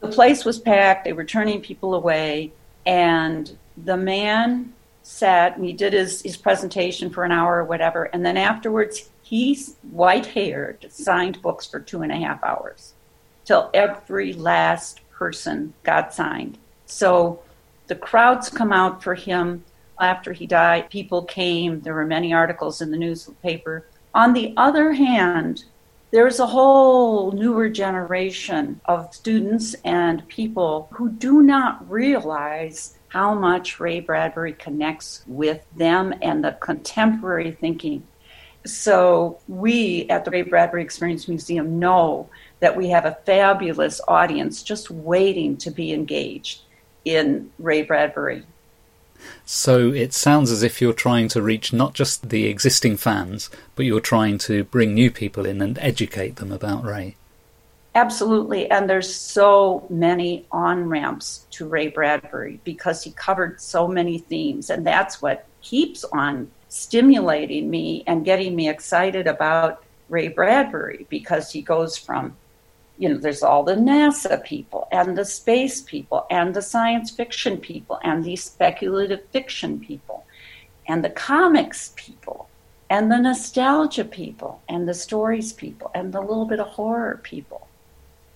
The 0.00 0.08
place 0.08 0.46
was 0.46 0.58
packed. 0.58 1.04
They 1.04 1.12
were 1.12 1.26
turning 1.26 1.60
people 1.60 1.92
away. 1.92 2.52
And 2.86 3.54
the 3.76 3.98
man 3.98 4.72
sat 5.02 5.56
and 5.56 5.64
he 5.66 5.74
did 5.74 5.92
his, 5.92 6.22
his 6.22 6.38
presentation 6.38 7.10
for 7.10 7.22
an 7.22 7.32
hour 7.32 7.58
or 7.58 7.64
whatever. 7.64 8.04
And 8.04 8.24
then 8.24 8.38
afterwards, 8.38 9.10
he's 9.20 9.76
white 9.90 10.24
haired, 10.24 10.86
signed 10.88 11.42
books 11.42 11.66
for 11.66 11.80
two 11.80 12.00
and 12.00 12.12
a 12.12 12.16
half 12.16 12.42
hours 12.42 12.94
till 13.44 13.68
every 13.74 14.32
last 14.32 15.06
person 15.10 15.74
got 15.82 16.14
signed. 16.14 16.56
So 16.86 17.42
the 17.88 17.94
crowds 17.94 18.48
come 18.48 18.72
out 18.72 19.02
for 19.02 19.14
him 19.14 19.64
after 20.00 20.32
he 20.32 20.46
died. 20.46 20.90
People 20.90 21.22
came. 21.24 21.80
There 21.80 21.94
were 21.94 22.06
many 22.06 22.32
articles 22.32 22.80
in 22.80 22.90
the 22.90 22.96
newspaper. 22.96 23.86
On 24.14 24.32
the 24.32 24.54
other 24.56 24.92
hand, 24.92 25.64
there's 26.10 26.40
a 26.40 26.46
whole 26.46 27.30
newer 27.30 27.68
generation 27.68 28.80
of 28.86 29.14
students 29.14 29.74
and 29.84 30.26
people 30.26 30.88
who 30.92 31.08
do 31.08 31.42
not 31.42 31.88
realize 31.88 32.98
how 33.08 33.34
much 33.34 33.78
Ray 33.78 34.00
Bradbury 34.00 34.52
connects 34.54 35.22
with 35.26 35.64
them 35.76 36.12
and 36.20 36.42
the 36.42 36.52
contemporary 36.60 37.52
thinking. 37.52 38.02
So, 38.66 39.38
we 39.48 40.06
at 40.10 40.24
the 40.24 40.30
Ray 40.30 40.42
Bradbury 40.42 40.82
Experience 40.82 41.28
Museum 41.28 41.78
know 41.78 42.28
that 42.58 42.76
we 42.76 42.88
have 42.90 43.06
a 43.06 43.18
fabulous 43.24 44.00
audience 44.06 44.62
just 44.62 44.90
waiting 44.90 45.56
to 45.58 45.70
be 45.70 45.92
engaged 45.92 46.62
in 47.04 47.50
Ray 47.58 47.82
Bradbury. 47.82 48.44
So 49.44 49.90
it 49.90 50.12
sounds 50.12 50.50
as 50.50 50.62
if 50.62 50.80
you're 50.80 50.92
trying 50.92 51.28
to 51.28 51.42
reach 51.42 51.72
not 51.72 51.94
just 51.94 52.28
the 52.28 52.46
existing 52.46 52.96
fans, 52.96 53.50
but 53.74 53.84
you're 53.84 54.00
trying 54.00 54.38
to 54.38 54.64
bring 54.64 54.94
new 54.94 55.10
people 55.10 55.46
in 55.46 55.60
and 55.60 55.78
educate 55.78 56.36
them 56.36 56.52
about 56.52 56.84
Ray. 56.84 57.16
Absolutely. 57.94 58.70
And 58.70 58.88
there's 58.88 59.12
so 59.12 59.84
many 59.90 60.46
on 60.52 60.88
ramps 60.88 61.46
to 61.52 61.66
Ray 61.66 61.88
Bradbury 61.88 62.60
because 62.62 63.02
he 63.02 63.10
covered 63.12 63.60
so 63.60 63.88
many 63.88 64.18
themes. 64.18 64.70
And 64.70 64.86
that's 64.86 65.20
what 65.20 65.46
keeps 65.60 66.04
on 66.04 66.50
stimulating 66.68 67.68
me 67.68 68.04
and 68.06 68.24
getting 68.24 68.54
me 68.54 68.68
excited 68.68 69.26
about 69.26 69.84
Ray 70.08 70.28
Bradbury 70.28 71.06
because 71.08 71.50
he 71.50 71.62
goes 71.62 71.96
from, 71.96 72.36
you 73.00 73.08
know, 73.08 73.18
there's 73.18 73.42
all 73.42 73.64
the 73.64 73.74
NASA 73.74 74.44
people 74.44 74.86
and 74.92 75.18
the 75.18 75.24
space 75.24 75.80
people 75.80 76.26
and 76.30 76.54
the 76.54 76.62
science 76.62 77.10
fiction 77.10 77.56
people 77.56 77.98
and 78.04 78.22
the 78.22 78.36
speculative 78.36 79.24
fiction 79.32 79.80
people 79.80 80.24
and 80.86 81.02
the 81.02 81.10
comics 81.10 81.92
people 81.96 82.48
and 82.90 83.10
the 83.10 83.18
nostalgia 83.18 84.04
people 84.04 84.60
and 84.68 84.88
the 84.88 84.94
stories 84.94 85.52
people 85.52 85.90
and 85.94 86.12
the 86.12 86.20
little 86.20 86.46
bit 86.46 86.60
of 86.60 86.68
horror 86.68 87.20
people 87.24 87.66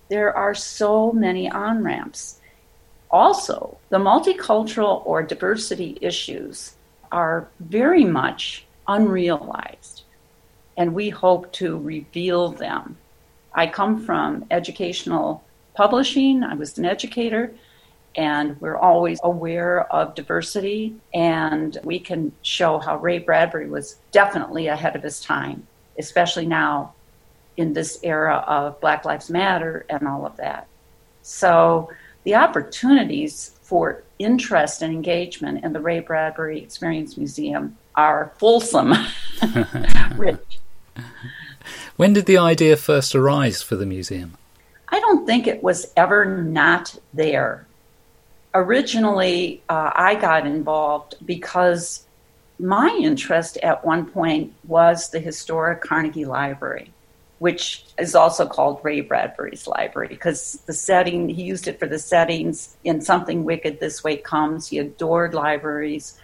there 0.09 0.37
are 0.37 0.55
so 0.55 1.12
many 1.12 1.50
on 1.50 1.83
ramps. 1.83 2.40
Also, 3.11 3.79
the 3.88 3.98
multicultural 3.98 5.03
or 5.07 5.22
diversity 5.22 5.98
issues 6.00 6.74
are 7.11 7.48
very 7.61 8.05
much 8.05 8.66
unrealized, 8.87 10.03
and 10.77 10.94
we 10.94 11.09
hope 11.09 11.53
to 11.53 11.79
reveal 11.79 12.50
them. 12.50 12.96
I 13.55 13.67
come 13.67 14.05
from 14.05 14.45
educational 14.51 15.45
publishing, 15.75 16.43
I 16.43 16.55
was 16.55 16.77
an 16.79 16.85
educator, 16.85 17.55
and 18.17 18.61
we're 18.61 18.77
always 18.77 19.19
aware 19.23 19.93
of 19.93 20.14
diversity, 20.14 20.95
and 21.12 21.79
we 21.83 21.99
can 21.99 22.33
show 22.43 22.79
how 22.79 22.97
Ray 22.99 23.19
Bradbury 23.19 23.69
was 23.69 23.97
definitely 24.12 24.69
ahead 24.69 24.95
of 24.95 25.03
his 25.03 25.21
time, 25.21 25.67
especially 25.99 26.47
now 26.47 26.95
in 27.57 27.73
this 27.73 27.99
era 28.03 28.45
of 28.47 28.81
Black 28.81 29.05
Lives 29.05 29.31
Matter 29.31 29.85
and 29.88 30.07
all 30.07 30.27
of 30.27 30.37
that. 30.37 30.67
So 31.23 31.90
the 32.25 32.35
opportunities 32.35 33.57
for 33.62 34.03
interest 34.19 34.83
and 34.83 34.93
engagement 34.93 35.64
in 35.64 35.73
the 35.73 35.81
Ray 35.81 36.01
Bradbury 36.01 36.61
Experience 36.61 37.17
Museum 37.17 37.77
are 37.95 38.33
fulsome, 38.38 38.95
rich. 40.17 40.59
When 41.96 42.12
did 42.12 42.26
the 42.26 42.38
idea 42.38 42.76
first 42.76 43.14
arise 43.14 43.62
for 43.62 43.76
the 43.76 43.87
museum? 43.87 44.37
I 44.88 45.00
don't 45.00 45.26
think 45.26 45.46
it 45.46 45.62
was 45.62 45.92
ever 45.96 46.24
not 46.24 46.96
there. 47.12 47.66
Originally, 48.52 49.62
uh, 49.68 49.90
I 49.94 50.14
got 50.16 50.46
involved 50.46 51.16
because 51.24 52.04
my 52.59 52.96
interest 53.00 53.57
at 53.59 53.85
one 53.85 54.07
point 54.07 54.52
was 54.66 55.11
the 55.11 55.20
historic 55.20 55.80
Carnegie 55.80 56.24
Library 56.24 56.92
which 57.44 57.85
is 57.98 58.14
also 58.14 58.46
called 58.46 58.80
Ray 58.83 59.02
Bradbury's 59.02 59.66
library 59.66 60.09
because 60.09 60.62
the 60.64 60.72
setting, 60.72 61.28
he 61.28 61.42
used 61.42 61.68
it 61.68 61.78
for 61.78 61.87
the 61.87 61.98
settings 61.98 62.76
in 62.85 63.02
Something 63.02 63.44
Wicked 63.44 63.80
This 63.80 64.02
Way 64.02 64.16
Comes. 64.16 64.68
He 64.68 64.78
adored 64.78 65.35
libraries. 65.35 66.18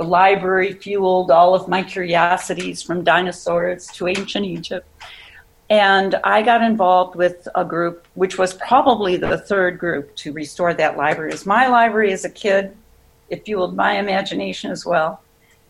The 0.00 0.06
library 0.06 0.72
fueled 0.72 1.30
all 1.30 1.54
of 1.54 1.68
my 1.68 1.82
curiosities 1.82 2.82
from 2.82 3.04
dinosaurs 3.04 3.86
to 3.88 4.08
ancient 4.08 4.46
Egypt. 4.46 4.88
And 5.68 6.14
I 6.24 6.40
got 6.40 6.62
involved 6.62 7.16
with 7.16 7.46
a 7.54 7.64
group, 7.64 8.06
which 8.14 8.38
was 8.38 8.54
probably 8.54 9.18
the 9.18 9.36
third 9.36 9.78
group 9.78 10.16
to 10.16 10.32
restore 10.32 10.72
that 10.72 10.96
library. 10.96 11.32
Was 11.32 11.44
my 11.44 11.66
library 11.68 12.12
as 12.12 12.24
a 12.24 12.30
kid. 12.30 12.74
It 13.28 13.44
fueled 13.44 13.76
my 13.76 13.98
imagination 13.98 14.70
as 14.70 14.86
well 14.86 15.20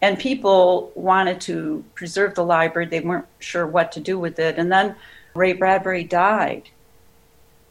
and 0.02 0.18
people 0.18 0.92
wanted 0.94 1.40
to 1.42 1.84
preserve 1.94 2.34
the 2.34 2.44
library. 2.44 2.86
They 2.86 3.00
weren't 3.00 3.26
sure 3.38 3.66
what 3.66 3.92
to 3.92 4.00
do 4.00 4.18
with 4.18 4.38
it. 4.38 4.58
And 4.58 4.72
then 4.72 4.96
Ray 5.34 5.52
Bradbury 5.52 6.04
died. 6.04 6.70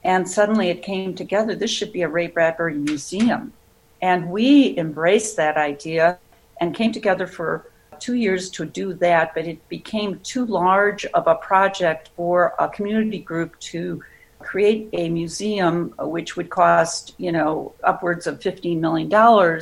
And 0.03 0.29
suddenly 0.29 0.69
it 0.69 0.83
came 0.83 1.15
together. 1.15 1.55
This 1.55 1.71
should 1.71 1.91
be 1.91 2.03
a 2.03 2.09
Ray 2.09 2.27
Bradbury 2.27 2.75
museum. 2.75 3.53
And 4.01 4.29
we 4.29 4.77
embraced 4.77 5.37
that 5.37 5.57
idea 5.57 6.19
and 6.59 6.75
came 6.75 6.91
together 6.91 7.27
for 7.27 7.71
two 7.99 8.15
years 8.15 8.49
to 8.51 8.65
do 8.65 8.93
that, 8.93 9.33
but 9.33 9.45
it 9.45 9.67
became 9.69 10.19
too 10.19 10.45
large 10.45 11.05
of 11.07 11.27
a 11.27 11.35
project 11.35 12.11
for 12.15 12.53
a 12.59 12.69
community 12.69 13.19
group 13.19 13.59
to 13.59 14.01
create 14.39 14.89
a 14.93 15.09
museum, 15.09 15.93
which 15.99 16.37
would 16.37 16.49
cost, 16.49 17.13
you 17.17 17.31
know, 17.31 17.73
upwards 17.83 18.25
of 18.25 18.39
$15 18.39 18.79
million 18.79 19.61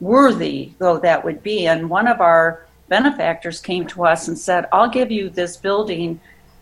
worthy 0.00 0.72
though 0.78 0.98
that 0.98 1.24
would 1.24 1.42
be. 1.42 1.66
And 1.66 1.88
one 1.88 2.08
of 2.08 2.20
our 2.20 2.66
benefactors 2.88 3.60
came 3.60 3.86
to 3.88 4.04
us 4.04 4.28
and 4.28 4.38
said, 4.38 4.66
I'll 4.72 4.88
give 4.88 5.10
you 5.10 5.28
this 5.28 5.56
building 5.56 6.20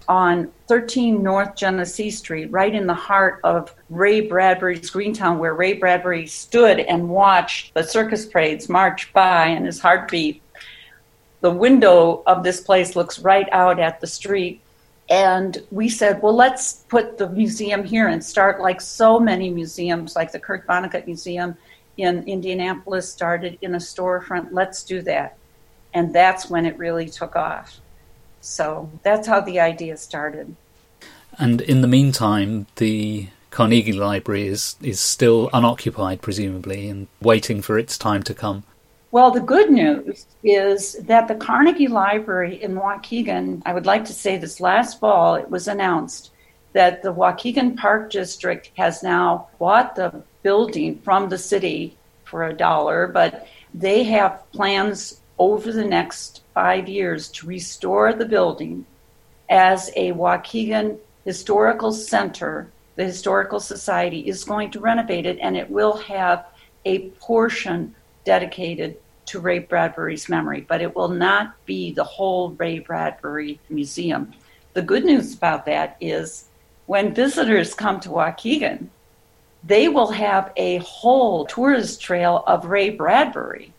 on 0.08 0.50
13 0.68 1.22
North 1.22 1.56
Genesee 1.56 2.10
Street, 2.10 2.50
right 2.50 2.74
in 2.74 2.86
the 2.86 2.94
heart 2.94 3.40
of 3.44 3.74
Ray 3.90 4.20
Bradbury's 4.20 4.90
Greentown, 4.90 5.38
where 5.38 5.54
Ray 5.54 5.74
Bradbury 5.74 6.26
stood 6.26 6.80
and 6.80 7.08
watched 7.08 7.74
the 7.74 7.82
circus 7.82 8.26
parades 8.26 8.68
march 8.68 9.12
by 9.12 9.46
and 9.46 9.66
his 9.66 9.80
heartbeat. 9.80 10.42
The 11.40 11.50
window 11.50 12.22
of 12.26 12.42
this 12.42 12.60
place 12.60 12.96
looks 12.96 13.18
right 13.18 13.48
out 13.52 13.78
at 13.78 14.00
the 14.00 14.06
street. 14.06 14.60
And 15.08 15.62
we 15.70 15.88
said, 15.88 16.20
well, 16.20 16.34
let's 16.34 16.84
put 16.88 17.16
the 17.16 17.28
museum 17.28 17.84
here 17.84 18.08
and 18.08 18.24
start 18.24 18.60
like 18.60 18.80
so 18.80 19.20
many 19.20 19.50
museums, 19.50 20.16
like 20.16 20.32
the 20.32 20.40
Kurt 20.40 20.66
Vonnegut 20.66 21.06
Museum 21.06 21.56
in 21.96 22.24
Indianapolis 22.24 23.10
started 23.10 23.58
in 23.62 23.74
a 23.76 23.78
storefront. 23.78 24.48
Let's 24.50 24.82
do 24.82 25.02
that. 25.02 25.36
And 25.94 26.12
that's 26.12 26.50
when 26.50 26.66
it 26.66 26.76
really 26.76 27.08
took 27.08 27.36
off. 27.36 27.80
So 28.40 28.90
that's 29.02 29.26
how 29.26 29.40
the 29.40 29.60
idea 29.60 29.96
started. 29.96 30.54
And 31.38 31.60
in 31.60 31.80
the 31.80 31.88
meantime, 31.88 32.66
the 32.76 33.28
Carnegie 33.50 33.92
Library 33.92 34.46
is, 34.46 34.76
is 34.82 35.00
still 35.00 35.50
unoccupied, 35.52 36.22
presumably, 36.22 36.88
and 36.88 37.08
waiting 37.20 37.62
for 37.62 37.78
its 37.78 37.98
time 37.98 38.22
to 38.24 38.34
come. 38.34 38.64
Well, 39.10 39.30
the 39.30 39.40
good 39.40 39.70
news 39.70 40.26
is 40.42 40.94
that 41.04 41.28
the 41.28 41.34
Carnegie 41.36 41.88
Library 41.88 42.62
in 42.62 42.74
Waukegan, 42.74 43.62
I 43.64 43.72
would 43.72 43.86
like 43.86 44.04
to 44.06 44.12
say 44.12 44.36
this 44.36 44.60
last 44.60 45.00
fall, 45.00 45.36
it 45.36 45.50
was 45.50 45.68
announced 45.68 46.32
that 46.72 47.02
the 47.02 47.14
Waukegan 47.14 47.76
Park 47.76 48.10
District 48.10 48.70
has 48.76 49.02
now 49.02 49.48
bought 49.58 49.96
the 49.96 50.22
building 50.42 50.98
from 50.98 51.30
the 51.30 51.38
city 51.38 51.96
for 52.24 52.44
a 52.44 52.52
dollar, 52.52 53.06
but 53.06 53.46
they 53.72 54.04
have 54.04 54.42
plans 54.52 55.20
over 55.38 55.72
the 55.72 55.84
next 55.84 56.42
five 56.54 56.88
years 56.88 57.28
to 57.28 57.46
restore 57.46 58.12
the 58.12 58.24
building 58.24 58.86
as 59.48 59.90
a 59.96 60.12
Waukegan 60.12 60.98
historical 61.24 61.92
center. 61.92 62.70
The 62.96 63.04
Historical 63.04 63.60
Society 63.60 64.26
is 64.26 64.44
going 64.44 64.70
to 64.70 64.80
renovate 64.80 65.26
it, 65.26 65.38
and 65.40 65.56
it 65.56 65.70
will 65.70 65.98
have 65.98 66.46
a 66.84 67.10
portion 67.10 67.94
dedicated 68.24 68.96
to 69.26 69.40
Ray 69.40 69.58
Bradbury's 69.58 70.28
memory, 70.28 70.64
but 70.66 70.80
it 70.80 70.94
will 70.94 71.08
not 71.08 71.54
be 71.66 71.92
the 71.92 72.04
whole 72.04 72.50
Ray 72.50 72.78
Bradbury 72.78 73.60
Museum. 73.68 74.32
The 74.72 74.82
good 74.82 75.04
news 75.04 75.34
about 75.34 75.66
that 75.66 75.96
is 76.00 76.46
when 76.86 77.14
visitors 77.14 77.74
come 77.74 78.00
to 78.00 78.08
Waukegan, 78.08 78.88
they 79.64 79.88
will 79.88 80.12
have 80.12 80.52
a 80.56 80.78
whole 80.78 81.44
tourist 81.44 82.00
trail 82.00 82.44
of 82.46 82.66
Ray 82.66 82.90
Bradbury. 82.90 83.72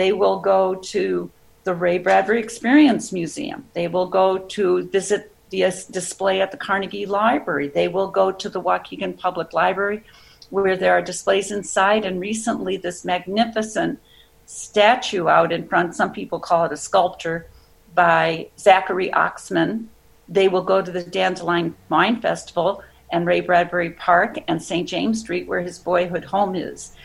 They 0.00 0.12
will 0.14 0.40
go 0.40 0.76
to 0.76 1.30
the 1.64 1.74
Ray 1.74 1.98
Bradbury 1.98 2.40
Experience 2.40 3.12
Museum. 3.12 3.66
They 3.74 3.86
will 3.86 4.06
go 4.06 4.38
to 4.38 4.88
visit 4.88 5.30
the 5.50 5.66
uh, 5.66 5.72
display 5.90 6.40
at 6.40 6.50
the 6.50 6.56
Carnegie 6.56 7.04
Library. 7.04 7.68
They 7.68 7.86
will 7.86 8.08
go 8.08 8.32
to 8.32 8.48
the 8.48 8.62
Waukegan 8.62 9.18
Public 9.18 9.52
Library 9.52 10.02
where 10.48 10.74
there 10.74 10.94
are 10.94 11.02
displays 11.02 11.50
inside. 11.52 12.06
And 12.06 12.18
recently, 12.18 12.78
this 12.78 13.04
magnificent 13.04 14.00
statue 14.46 15.28
out 15.28 15.52
in 15.52 15.68
front, 15.68 15.94
some 15.94 16.12
people 16.14 16.40
call 16.40 16.64
it 16.64 16.72
a 16.72 16.78
sculpture, 16.78 17.46
by 17.94 18.48
Zachary 18.58 19.10
Oxman. 19.10 19.84
They 20.30 20.48
will 20.48 20.64
go 20.64 20.80
to 20.80 20.90
the 20.90 21.02
Dandelion 21.02 21.76
Wine 21.90 22.22
Festival 22.22 22.82
and 23.12 23.26
Ray 23.26 23.40
Bradbury 23.40 23.90
Park 23.90 24.38
and 24.48 24.62
St. 24.62 24.88
James 24.88 25.20
Street, 25.20 25.46
where 25.46 25.60
his 25.60 25.78
boyhood 25.78 26.24
home 26.24 26.54
is 26.54 26.96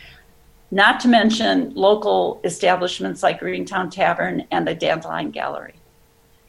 not 0.75 0.99
to 0.99 1.07
mention 1.07 1.73
local 1.73 2.41
establishments 2.43 3.23
like 3.23 3.39
Greentown 3.39 3.89
Tavern 3.89 4.45
and 4.51 4.67
the 4.67 4.75
Dandelion 4.75 5.31
Gallery. 5.31 5.75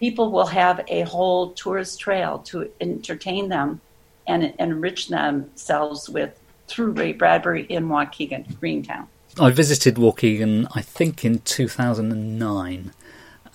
People 0.00 0.32
will 0.32 0.46
have 0.46 0.84
a 0.88 1.02
whole 1.02 1.52
tourist 1.52 2.00
trail 2.00 2.40
to 2.40 2.68
entertain 2.80 3.48
them 3.48 3.80
and 4.26 4.52
enrich 4.58 5.06
themselves 5.06 6.08
with 6.08 6.36
through 6.66 6.90
Ray 6.90 7.12
Bradbury 7.12 7.66
in 7.66 7.86
Waukegan, 7.86 8.58
Greentown. 8.58 9.06
I 9.38 9.50
visited 9.50 9.94
Waukegan, 9.94 10.66
I 10.74 10.82
think, 10.82 11.24
in 11.24 11.38
2009, 11.38 12.92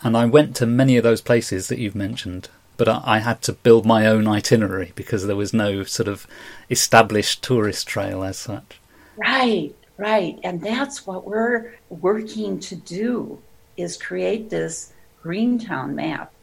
and 0.04 0.18
I 0.18 0.26
went 0.26 0.56
to 0.56 0.66
many 0.66 0.96
of 0.96 1.04
those 1.04 1.20
places 1.20 1.68
that 1.68 1.80
you've 1.80 1.96
mentioned. 1.96 2.48
But 2.78 2.88
I, 2.88 3.02
I 3.04 3.20
had 3.20 3.42
to 3.42 3.52
build 3.52 3.86
my 3.86 4.08
own 4.08 4.26
itinerary 4.26 4.94
because 4.96 5.28
there 5.28 5.36
was 5.36 5.54
no 5.54 5.84
sort 5.84 6.08
of 6.08 6.26
established 6.70 7.44
tourist 7.44 7.90
trail 7.90 8.24
as 8.24 8.38
such. 8.38 8.80
Right, 9.18 9.76
Right. 10.02 10.40
And 10.44 10.60
that's 10.60 11.06
what 11.06 11.28
we're 11.28 11.76
working 11.92 12.60
to 12.62 12.76
do 12.76 13.40
is 13.78 14.02
create 14.02 14.50
this 14.50 14.94
Greentown 15.22 15.94
map 15.94 16.34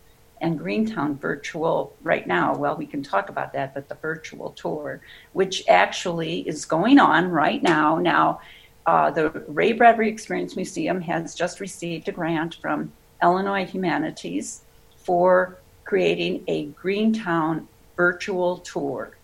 and 0.41 0.57
Greentown 0.57 1.17
virtual 1.17 1.93
right 2.05 2.25
now. 2.25 2.55
Well, 2.55 2.77
we 2.77 2.87
can 2.87 3.03
talk 3.03 3.31
about 3.31 3.53
that, 3.55 3.75
but 3.75 3.89
the 3.89 3.97
virtual 3.97 4.51
tour, 4.51 5.01
which 5.33 5.65
actually 5.67 6.49
is 6.49 6.67
going 6.67 7.01
on 7.01 7.33
right 7.33 7.61
now. 7.61 7.99
Now, 7.99 8.43
uh, 8.87 9.11
the 9.11 9.31
Ray 9.49 9.73
Bradbury 9.73 10.09
Experience 10.09 10.55
Museum 10.55 11.01
has 11.01 11.35
just 11.35 11.59
received 11.59 12.09
a 12.09 12.13
grant 12.13 12.55
from 12.63 12.93
Illinois 13.21 13.67
Humanities 13.67 14.63
for 14.99 15.59
creating 15.85 16.45
a 16.47 16.67
Greentown 16.67 17.67
virtual 17.97 18.59
tour. 18.59 19.17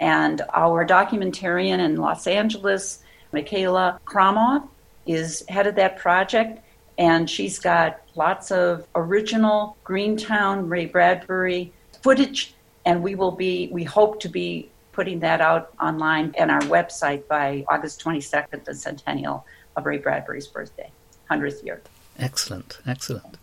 And 0.00 0.40
our 0.54 0.86
documentarian 0.86 1.80
in 1.80 1.96
Los 1.96 2.26
Angeles, 2.26 3.04
Michaela 3.32 4.00
Kramoff 4.04 4.66
is 5.06 5.44
head 5.48 5.66
of 5.66 5.74
that 5.76 5.98
project, 5.98 6.60
and 6.98 7.28
she's 7.28 7.58
got 7.58 8.00
lots 8.14 8.50
of 8.50 8.86
original 8.94 9.76
Greentown 9.84 10.68
Ray 10.68 10.86
Bradbury 10.86 11.72
footage, 12.02 12.54
and 12.84 13.02
we 13.02 13.14
will 13.14 13.32
be, 13.32 13.68
we 13.72 13.84
hope 13.84 14.20
to 14.20 14.28
be 14.28 14.70
putting 14.92 15.20
that 15.20 15.40
out 15.40 15.72
online 15.80 16.34
and 16.36 16.50
our 16.50 16.60
website 16.62 17.26
by 17.28 17.64
August 17.68 18.02
22nd, 18.02 18.64
the 18.64 18.74
centennial 18.74 19.46
of 19.76 19.86
Ray 19.86 19.98
Bradbury's 19.98 20.48
birthday, 20.48 20.90
100th 21.30 21.64
year. 21.64 21.80
Excellent, 22.18 22.80
excellent. 22.86 23.38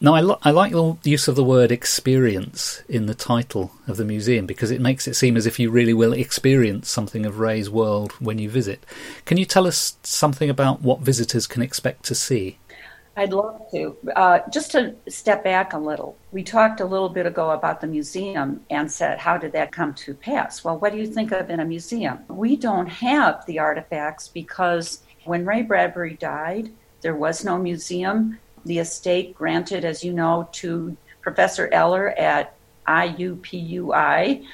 Now, 0.00 0.14
I, 0.14 0.20
lo- 0.20 0.38
I 0.42 0.52
like 0.52 0.70
the 0.70 0.96
use 1.02 1.26
of 1.26 1.34
the 1.34 1.42
word 1.42 1.72
experience 1.72 2.84
in 2.88 3.06
the 3.06 3.16
title 3.16 3.72
of 3.88 3.96
the 3.96 4.04
museum 4.04 4.46
because 4.46 4.70
it 4.70 4.80
makes 4.80 5.08
it 5.08 5.14
seem 5.14 5.36
as 5.36 5.44
if 5.44 5.58
you 5.58 5.72
really 5.72 5.92
will 5.92 6.12
experience 6.12 6.88
something 6.88 7.26
of 7.26 7.40
Ray's 7.40 7.68
world 7.68 8.12
when 8.20 8.38
you 8.38 8.48
visit. 8.48 8.86
Can 9.24 9.38
you 9.38 9.44
tell 9.44 9.66
us 9.66 9.96
something 10.04 10.48
about 10.48 10.82
what 10.82 11.00
visitors 11.00 11.48
can 11.48 11.62
expect 11.62 12.04
to 12.04 12.14
see? 12.14 12.58
I'd 13.16 13.32
love 13.32 13.60
to. 13.72 13.96
Uh, 14.14 14.38
just 14.52 14.70
to 14.70 14.94
step 15.08 15.42
back 15.42 15.72
a 15.72 15.78
little, 15.78 16.16
we 16.30 16.44
talked 16.44 16.78
a 16.78 16.84
little 16.84 17.08
bit 17.08 17.26
ago 17.26 17.50
about 17.50 17.80
the 17.80 17.88
museum 17.88 18.64
and 18.70 18.90
said, 18.90 19.18
how 19.18 19.36
did 19.36 19.50
that 19.52 19.72
come 19.72 19.94
to 19.94 20.14
pass? 20.14 20.62
Well, 20.62 20.78
what 20.78 20.92
do 20.92 20.98
you 20.98 21.08
think 21.08 21.32
of 21.32 21.50
in 21.50 21.58
a 21.58 21.64
museum? 21.64 22.20
We 22.28 22.54
don't 22.54 22.86
have 22.86 23.44
the 23.46 23.58
artifacts 23.58 24.28
because 24.28 25.00
when 25.24 25.44
Ray 25.44 25.62
Bradbury 25.62 26.14
died, 26.14 26.70
there 27.00 27.16
was 27.16 27.44
no 27.44 27.58
museum 27.58 28.38
the 28.64 28.78
estate 28.78 29.34
granted, 29.34 29.84
as 29.84 30.04
you 30.04 30.12
know, 30.12 30.48
to 30.52 30.96
Professor 31.20 31.68
Eller 31.72 32.10
at 32.10 32.54
IUPUI, 32.86 34.44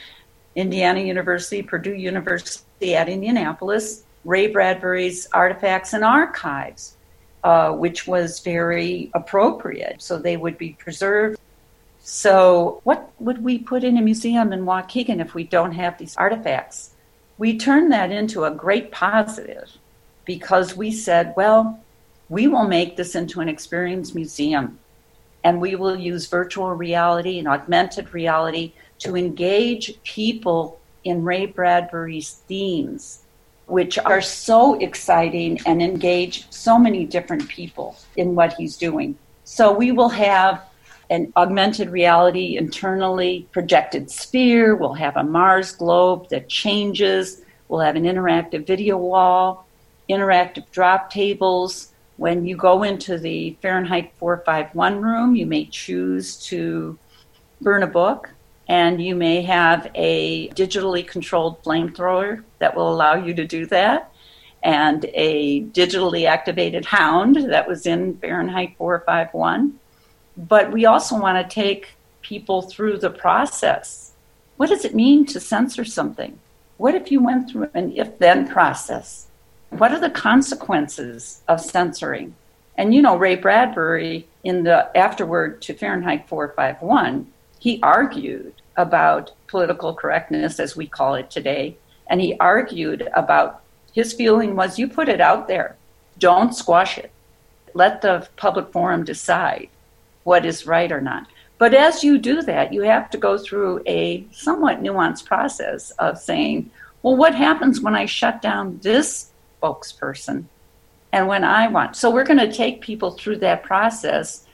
Indiana 0.57 1.01
University, 1.01 1.63
Purdue 1.63 1.95
University 1.95 2.95
at 2.95 3.09
Indianapolis, 3.09 4.05
Ray 4.25 4.49
Bradbury's 4.49 5.29
Artifacts 5.33 5.93
and 5.93 6.05
Archives, 6.05 6.97
uh, 7.43 7.73
which 7.73 8.07
was 8.07 8.41
very 8.41 9.11
appropriate. 9.15 10.03
So 10.03 10.19
they 10.19 10.37
would 10.37 10.59
be 10.59 10.71
preserved. 10.79 11.39
So, 12.01 12.81
what 12.85 13.11
would 13.19 13.43
we 13.43 13.59
put 13.59 13.83
in 13.83 13.97
a 13.97 14.03
museum 14.03 14.53
in 14.53 14.67
Waukegan 14.67 15.21
if 15.21 15.35
we 15.35 15.45
don't 15.45 15.73
have 15.73 15.97
these 15.97 16.17
artifacts? 16.17 16.91
We 17.39 17.59
turned 17.59 17.93
that 17.93 18.13
into 18.13 18.45
a 18.45 18.51
great 18.51 18.93
positive 18.93 19.71
because 20.25 20.77
we 20.77 20.91
said, 20.91 21.33
well, 21.37 21.83
we 22.29 22.49
will 22.49 22.67
make 22.67 22.97
this 22.97 23.15
into 23.15 23.41
an 23.41 23.49
experience 23.49 24.15
museum. 24.15 24.79
And 25.43 25.61
we 25.61 25.75
will 25.77 25.97
use 25.97 26.27
virtual 26.27 26.73
reality 26.73 27.39
and 27.39 27.47
augmented 27.47 28.15
reality 28.15 28.73
to 29.01 29.17
engage 29.17 30.03
people 30.03 30.81
in 31.05 31.23
Ray 31.23 31.47
Bradbury's 31.47 32.31
themes, 32.49 33.25
which 33.67 33.99
are 33.99 34.23
so 34.23 34.75
exciting 34.81 35.61
and 35.67 35.83
engage 35.83 36.51
so 36.51 36.79
many 36.79 37.05
different 37.05 37.47
people 37.49 37.97
in 38.17 38.35
what 38.35 38.55
he's 38.55 38.79
doing. 38.79 39.19
So 39.45 39.71
we 39.71 39.93
will 39.93 40.09
have 40.09 40.65
an 41.11 41.31
augmented 41.37 41.91
reality 41.91 42.57
internally 42.57 43.47
projected 43.53 44.11
sphere, 44.11 44.75
we'll 44.75 44.95
have 44.95 45.17
a 45.19 45.23
Mars 45.23 45.73
globe 45.73 46.31
that 46.31 46.49
changes, 46.49 47.43
we'll 47.69 47.81
have 47.81 47.97
an 47.97 48.05
interactive 48.05 48.67
video 48.67 48.97
wall, 48.97 49.67
interactive 50.09 50.65
drop 50.71 51.11
tables 51.11 51.93
when 52.17 52.47
you 52.47 52.57
go 52.57 52.83
into 52.83 53.19
the 53.19 53.57
Fahrenheit 53.61 54.13
451 54.19 55.01
room, 55.01 55.35
you 55.35 55.47
may 55.47 55.67
choose 55.67 56.37
to 56.47 56.99
burn 57.61 57.83
a 57.83 57.89
book, 57.89 58.31
and 58.69 59.03
you 59.03 59.15
may 59.15 59.43
have 59.43 59.91
a 59.95 60.49
digitally 60.51 61.07
controlled 61.07 61.63
flamethrower 61.63 62.43
that 62.59 62.75
will 62.75 62.93
allow 62.93 63.15
you 63.15 63.35
to 63.35 63.47
do 63.47 63.67
that, 63.67 64.13
and 64.63 65.07
a 65.13 65.63
digitally 65.67 66.27
activated 66.27 66.85
hound 66.85 67.37
that 67.37 67.69
was 67.69 67.87
in 67.87 68.17
Fahrenheit 68.19 68.75
451. 68.79 69.79
But 70.37 70.73
we 70.73 70.87
also 70.87 71.19
want 71.19 71.39
to 71.39 71.55
take 71.55 71.95
people 72.23 72.63
through 72.63 72.99
the 72.99 73.11
process. 73.11 74.13
What 74.57 74.71
does 74.71 74.85
it 74.85 74.95
mean 74.95 75.27
to 75.27 75.41
censor 75.41 75.85
something? 75.85 76.39
What 76.77 76.95
if 76.95 77.11
you 77.11 77.23
went 77.23 77.51
through 77.51 77.71
an 77.75 77.93
if 77.97 78.19
then 78.19 78.49
process? 78.49 79.27
What 79.79 79.93
are 79.93 80.01
the 80.01 80.11
consequences 80.11 81.43
of 81.49 81.61
censoring? 81.61 82.35
And 82.77 82.95
you 82.95 83.03
know, 83.03 83.17
Ray 83.17 83.37
Bradbury, 83.37 84.27
in 84.43 84.63
the 84.63 84.97
afterword 84.97 85.63
to 85.63 85.75
Fahrenheit 85.75 86.29
451, 86.29 87.27
he 87.59 87.81
argued 87.83 88.55
about 88.77 89.33
political 89.47 89.95
correctness, 89.95 90.61
as 90.61 90.77
we 90.77 90.87
call 90.87 91.15
it 91.15 91.31
today, 91.31 91.77
and 92.09 92.21
he 92.21 92.37
argued 92.39 93.09
about 93.15 93.63
his 93.93 94.13
feeling 94.13 94.57
was 94.57 94.79
you 94.79 94.89
put 94.89 95.09
it 95.09 95.21
out 95.21 95.49
there, 95.49 95.77
don't 96.19 96.55
squash 96.55 96.99
it. 96.99 97.11
Let 97.75 98.03
the 98.03 98.29
public 98.37 98.73
forum 98.73 99.05
decide 99.05 99.69
what 100.25 100.45
is 100.45 100.67
right 100.67 100.91
or 100.91 101.01
not. 101.01 101.27
But 101.59 101.75
as 101.75 102.03
you 102.03 102.19
do 102.19 102.43
that, 102.43 102.73
you 102.73 102.83
have 102.83 103.11
to 103.11 103.19
go 103.19 103.39
through 103.39 103.83
a 103.87 104.27
somewhat 104.33 104.83
nuanced 104.83 105.25
process 105.25 105.91
of 105.93 106.19
saying, 106.19 106.71
well, 107.03 107.17
what 107.17 107.35
happens 107.35 107.81
when 107.81 107.95
I 107.95 108.07
shut 108.07 108.43
down 108.43 108.79
this 108.83 109.31
spokesperson 109.65 110.45
and 111.13 111.29
when 111.29 111.45
I 111.45 111.69
want? 111.69 111.97
So 111.97 112.11
we're 112.11 112.25
going 112.25 112.41
to 112.41 112.53
take 112.53 112.81
people 112.81 113.13
through 113.13 113.39
that 113.39 113.63
process 113.63 114.47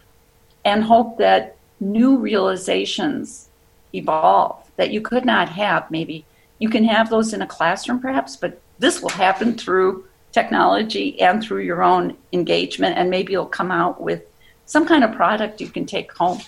and 0.64 0.84
hope 0.84 1.18
that 1.18 1.56
new 1.80 2.18
realizations 2.18 3.48
evolve 3.94 4.70
that 4.76 4.90
you 4.90 5.00
could 5.00 5.24
not 5.24 5.48
have 5.48 5.90
maybe. 5.90 6.24
You 6.58 6.68
can 6.68 6.84
have 6.84 7.08
those 7.08 7.32
in 7.32 7.42
a 7.42 7.46
classroom 7.46 7.98
perhaps, 7.98 8.36
but 8.36 8.60
this 8.78 9.00
will 9.00 9.08
happen 9.08 9.56
through 9.56 10.04
technology 10.32 11.20
and 11.20 11.42
through 11.42 11.62
your 11.62 11.82
own 11.82 12.16
engagement, 12.32 12.96
and 12.96 13.10
maybe 13.10 13.32
you'll 13.32 13.46
come 13.46 13.70
out 13.70 14.00
with 14.00 14.22
some 14.66 14.86
kind 14.86 15.02
of 15.02 15.12
product 15.12 15.60
you 15.60 15.68
can 15.68 15.86
take 15.86 16.12
home. 16.12 16.40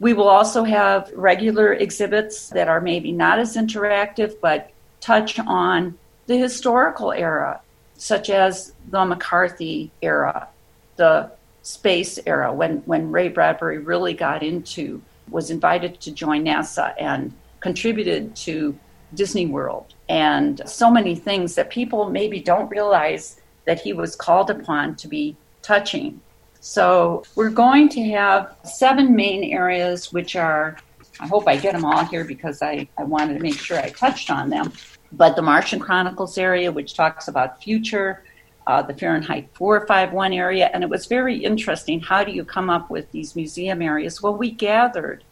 We 0.00 0.12
will 0.12 0.28
also 0.28 0.64
have 0.64 1.10
regular 1.14 1.72
exhibits 1.72 2.50
that 2.50 2.68
are 2.68 2.80
maybe 2.80 3.12
not 3.12 3.38
as 3.38 3.56
interactive, 3.56 4.34
but 4.40 4.70
touch 5.00 5.38
on 5.38 5.96
the 6.26 6.36
historical 6.36 7.12
era, 7.12 7.60
such 7.98 8.30
as 8.30 8.72
the 8.90 9.04
McCarthy 9.04 9.90
era, 10.00 10.48
the 10.96 11.30
space 11.62 12.18
era, 12.26 12.52
when, 12.52 12.78
when 12.86 13.10
Ray 13.10 13.28
Bradbury 13.28 13.78
really 13.78 14.14
got 14.14 14.42
into, 14.42 15.02
was 15.28 15.50
invited 15.50 16.00
to 16.00 16.12
join 16.12 16.44
NASA 16.44 16.94
and 16.98 17.34
contributed 17.60 18.34
to 18.36 18.78
Disney 19.14 19.46
World 19.46 19.94
and 20.08 20.62
so 20.66 20.90
many 20.90 21.14
things 21.14 21.54
that 21.54 21.70
people 21.70 22.08
maybe 22.08 22.40
don't 22.40 22.68
realize 22.68 23.40
that 23.66 23.80
he 23.80 23.92
was 23.92 24.16
called 24.16 24.50
upon 24.50 24.96
to 24.96 25.08
be 25.08 25.36
touching. 25.62 26.20
So 26.60 27.24
we're 27.34 27.50
going 27.50 27.88
to 27.90 28.02
have 28.10 28.56
seven 28.64 29.14
main 29.14 29.44
areas, 29.52 30.12
which 30.12 30.36
are, 30.36 30.76
I 31.20 31.26
hope 31.26 31.46
I 31.46 31.56
get 31.56 31.74
them 31.74 31.84
all 31.84 32.04
here 32.04 32.24
because 32.24 32.62
I, 32.62 32.88
I 32.96 33.04
wanted 33.04 33.34
to 33.34 33.40
make 33.40 33.58
sure 33.58 33.78
I 33.78 33.90
touched 33.90 34.30
on 34.30 34.48
them. 34.50 34.72
But 35.12 35.36
the 35.36 35.42
Martian 35.42 35.80
Chronicles 35.80 36.36
area, 36.36 36.70
which 36.70 36.94
talks 36.94 37.28
about 37.28 37.62
future, 37.62 38.22
uh, 38.66 38.82
the 38.82 38.94
Fahrenheit 38.94 39.48
451 39.54 40.34
area, 40.34 40.70
and 40.74 40.84
it 40.84 40.90
was 40.90 41.06
very 41.06 41.42
interesting. 41.42 42.00
How 42.00 42.22
do 42.22 42.32
you 42.32 42.44
come 42.44 42.68
up 42.68 42.90
with 42.90 43.10
these 43.12 43.34
museum 43.34 43.80
areas? 43.80 44.22
Well, 44.22 44.34
we 44.34 44.50
gathered 44.50 45.24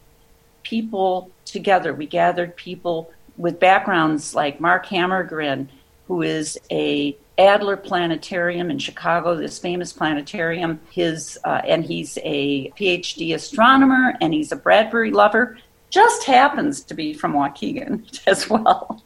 people 0.63 1.31
together. 1.45 1.93
We 1.93 2.07
gathered 2.07 2.57
people 2.57 3.13
with 3.37 3.61
backgrounds 3.61 4.35
like 4.35 4.61
Mark 4.61 4.87
Hammergren, 4.87 5.69
who 6.09 6.23
is 6.23 6.59
a 6.71 7.17
Adler 7.39 7.77
Planetarium 7.77 8.71
in 8.71 8.79
Chicago, 8.79 9.35
this 9.37 9.59
famous 9.59 9.93
planetarium. 9.93 10.81
His 10.91 11.39
uh, 11.45 11.61
and 11.65 11.85
he's 11.85 12.19
a 12.23 12.71
PhD 12.71 13.35
astronomer 13.35 14.15
and 14.21 14.33
he's 14.33 14.53
a 14.53 14.57
Bradbury 14.57 15.11
lover. 15.11 15.59
Just 15.91 16.25
happens 16.25 16.83
to 16.85 16.95
be 16.95 17.13
from 17.13 17.35
Waukegan 17.35 18.21
as 18.27 18.49
well. 18.49 19.03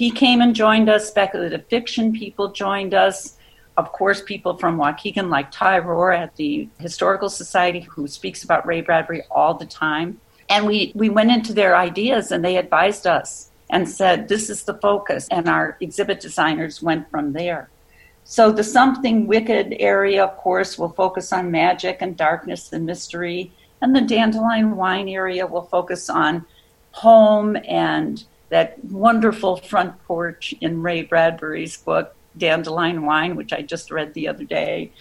He 0.00 0.10
came 0.10 0.40
and 0.40 0.54
joined 0.54 0.88
us. 0.88 1.08
Speculative 1.08 1.66
fiction 1.66 2.14
people 2.14 2.52
joined 2.52 2.94
us. 2.94 3.36
Of 3.76 3.92
course, 3.92 4.22
people 4.22 4.56
from 4.56 4.78
Waukegan 4.78 5.28
like 5.28 5.50
Ty 5.50 5.80
Rohr 5.80 6.16
at 6.16 6.36
the 6.36 6.70
Historical 6.78 7.28
Society, 7.28 7.80
who 7.80 8.08
speaks 8.08 8.42
about 8.42 8.66
Ray 8.66 8.80
Bradbury 8.80 9.24
all 9.30 9.52
the 9.52 9.66
time. 9.66 10.18
And 10.48 10.66
we, 10.66 10.92
we 10.94 11.10
went 11.10 11.30
into 11.30 11.52
their 11.52 11.76
ideas 11.76 12.32
and 12.32 12.42
they 12.42 12.56
advised 12.56 13.06
us 13.06 13.50
and 13.68 13.86
said, 13.86 14.26
This 14.26 14.48
is 14.48 14.62
the 14.62 14.72
focus. 14.72 15.28
And 15.30 15.50
our 15.50 15.76
exhibit 15.82 16.20
designers 16.20 16.80
went 16.80 17.10
from 17.10 17.34
there. 17.34 17.68
So 18.24 18.50
the 18.50 18.64
Something 18.64 19.26
Wicked 19.26 19.76
area, 19.80 20.24
of 20.24 20.34
course, 20.38 20.78
will 20.78 20.94
focus 20.94 21.30
on 21.30 21.50
magic 21.50 21.98
and 22.00 22.16
darkness 22.16 22.72
and 22.72 22.86
mystery. 22.86 23.52
And 23.82 23.94
the 23.94 24.00
Dandelion 24.00 24.76
Wine 24.76 25.10
area 25.10 25.46
will 25.46 25.64
focus 25.64 26.08
on 26.08 26.46
home 26.92 27.58
and 27.68 28.24
that 28.50 28.84
wonderful 28.84 29.56
front 29.56 30.02
porch 30.04 30.54
in 30.60 30.82
Ray 30.82 31.02
Bradbury's 31.02 31.76
book, 31.76 32.14
Dandelion 32.36 33.06
Wine, 33.06 33.36
which 33.36 33.52
I 33.52 33.62
just 33.62 33.90
read 33.90 34.12
the 34.14 34.28
other 34.28 34.44
day. 34.44 34.92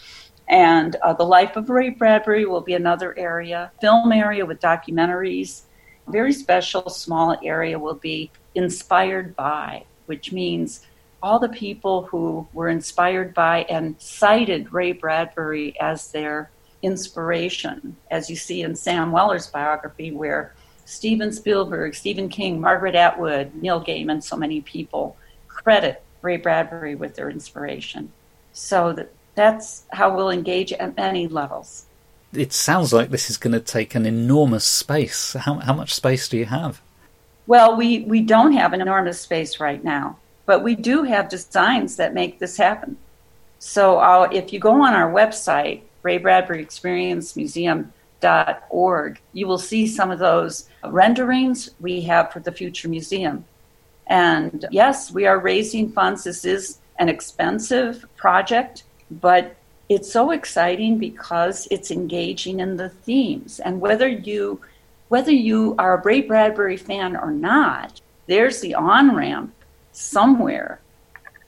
And 0.48 0.96
uh, 1.04 1.14
the 1.14 1.26
life 1.26 1.56
of 1.56 1.70
Ray 1.70 1.90
Bradbury 1.90 2.46
will 2.46 2.62
be 2.62 2.74
another 2.74 3.18
area. 3.18 3.72
Film 3.82 4.12
area 4.12 4.46
with 4.46 4.60
documentaries. 4.60 5.64
Very 6.08 6.34
special 6.34 6.90
small 6.90 7.38
area 7.44 7.78
will 7.78 7.96
be 7.96 8.32
inspired 8.56 9.36
by, 9.36 9.84
which 10.08 10.32
means 10.32 10.86
all 11.22 11.38
the 11.38 11.50
people 11.50 12.04
who 12.04 12.48
were 12.54 12.70
inspired 12.70 13.34
by 13.34 13.64
and 13.64 13.96
cited 14.00 14.74
Ray 14.74 14.94
Bradbury 14.94 15.80
as 15.80 16.12
their 16.12 16.50
inspiration, 16.82 17.96
as 18.10 18.30
you 18.30 18.36
see 18.36 18.62
in 18.62 18.76
Sam 18.76 19.12
Weller's 19.12 19.48
biography, 19.48 20.12
where 20.12 20.56
Steven 20.90 21.32
Spielberg, 21.32 21.94
Stephen 21.94 22.30
King, 22.30 22.60
Margaret 22.60 22.96
Atwood, 22.96 23.54
Neil 23.54 23.80
Gaiman, 23.80 24.24
so 24.24 24.36
many 24.36 24.60
people 24.60 25.16
credit 25.48 26.02
Ray 26.24 26.38
Bradbury 26.38 26.96
with 26.96 27.16
their 27.16 27.30
inspiration. 27.30 28.12
So 28.54 28.94
that, 28.94 29.14
that's 29.36 29.84
how 29.92 30.16
we'll 30.16 30.32
engage 30.32 30.74
at 30.74 30.98
many 30.98 31.28
levels. 31.28 31.86
It 32.34 32.54
sounds 32.54 32.92
like 32.92 33.12
this 33.12 33.30
is 33.30 33.38
going 33.38 33.54
to 33.54 33.60
take 33.60 33.94
an 33.94 34.08
enormous 34.08 34.66
space. 34.66 35.34
How, 35.34 35.56
how 35.56 35.74
much 35.74 35.94
space 35.94 36.28
do 36.28 36.38
you 36.38 36.46
have? 36.46 36.82
Well, 37.46 37.76
we, 37.76 38.02
we 38.02 38.22
don't 38.22 38.54
have 38.54 38.74
an 38.74 38.82
enormous 38.82 39.22
space 39.22 39.60
right 39.60 39.84
now, 39.84 40.18
but 40.48 40.64
we 40.64 40.74
do 40.74 41.04
have 41.04 41.30
designs 41.30 41.98
that 41.98 42.16
make 42.16 42.40
this 42.40 42.58
happen. 42.58 42.98
So 43.60 44.00
uh, 44.00 44.28
if 44.32 44.52
you 44.52 44.60
go 44.60 44.82
on 44.82 44.96
our 44.96 45.12
website, 45.12 45.82
Ray 46.02 46.18
Bradbury 46.18 46.62
Experience 46.64 47.36
Museum.org, 48.22 49.20
you 49.34 49.48
will 49.48 49.58
see 49.58 49.88
some 49.88 50.12
of 50.12 50.20
those 50.20 50.70
renderings 50.86 51.72
we 51.80 52.02
have 52.02 52.32
for 52.32 52.40
the 52.40 52.52
future 52.52 52.88
museum. 52.88 53.46
And 54.08 54.66
yes, 54.72 55.12
we 55.12 55.26
are 55.26 55.40
raising 55.40 55.92
funds. 55.92 56.24
This 56.24 56.46
is 56.46 56.80
an 56.98 57.10
expensive 57.10 58.06
project, 58.18 58.84
but 59.12 59.56
it's 59.88 60.12
so 60.12 60.32
exciting 60.32 60.98
because 60.98 61.68
it's 61.72 61.92
engaging 61.92 62.60
in 62.60 62.78
the 62.78 62.90
themes. 62.90 63.60
And 63.60 63.80
whether 63.80 64.08
you 64.08 64.62
whether 65.10 65.32
you 65.32 65.74
are 65.80 65.98
a 65.98 66.02
Ray 66.04 66.22
Bradbury 66.22 66.78
fan 66.78 67.16
or 67.16 67.32
not, 67.32 68.00
there's 68.28 68.62
the 68.62 68.76
on 68.76 69.16
ramp 69.16 69.52
somewhere 69.92 70.82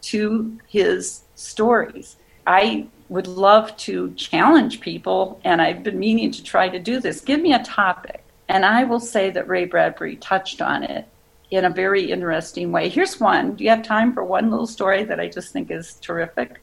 to 0.01 0.57
his 0.67 1.21
stories. 1.36 2.15
I 2.47 2.88
would 3.12 3.28
love 3.28 3.76
to 3.76 4.13
challenge 4.13 4.80
people, 4.80 5.41
and 5.43 5.62
I've 5.62 5.84
been 5.84 6.00
meaning 6.00 6.32
to 6.32 6.41
try 6.41 6.69
to 6.69 6.80
do 6.80 7.02
this. 7.02 7.19
Give 7.19 7.41
me 7.41 7.52
a 7.52 7.62
topic, 7.62 8.24
and 8.47 8.63
I 8.63 8.86
will 8.86 9.02
say 9.02 9.30
that 9.32 9.50
Ray 9.50 9.65
Bradbury 9.65 10.15
touched 10.15 10.62
on 10.62 10.82
it 10.84 11.06
in 11.50 11.65
a 11.65 11.69
very 11.69 12.10
interesting 12.10 12.71
way. 12.71 12.88
Here's 12.88 13.19
one. 13.19 13.56
Do 13.56 13.65
you 13.65 13.69
have 13.69 13.84
time 13.84 14.13
for 14.13 14.24
one 14.24 14.50
little 14.50 14.65
story 14.65 15.04
that 15.04 15.19
I 15.19 15.28
just 15.28 15.52
think 15.52 15.69
is 15.69 15.95
terrific? 15.95 16.62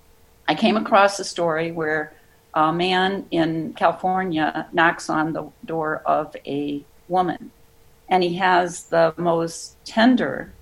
I 0.49 0.55
came 0.55 0.79
across 0.79 1.21
a 1.21 1.25
story 1.25 1.71
where 1.71 2.15
a 2.55 2.73
man 2.73 3.27
in 3.31 3.75
California 3.75 4.67
knocks 4.73 5.11
on 5.11 5.35
the 5.35 5.51
door 5.67 6.01
of 6.07 6.35
a 6.47 6.83
woman. 7.09 7.51
And 8.09 8.23
he 8.23 8.37
has 8.37 8.85
the 8.85 9.13
most 9.19 9.77
tender 9.85 10.55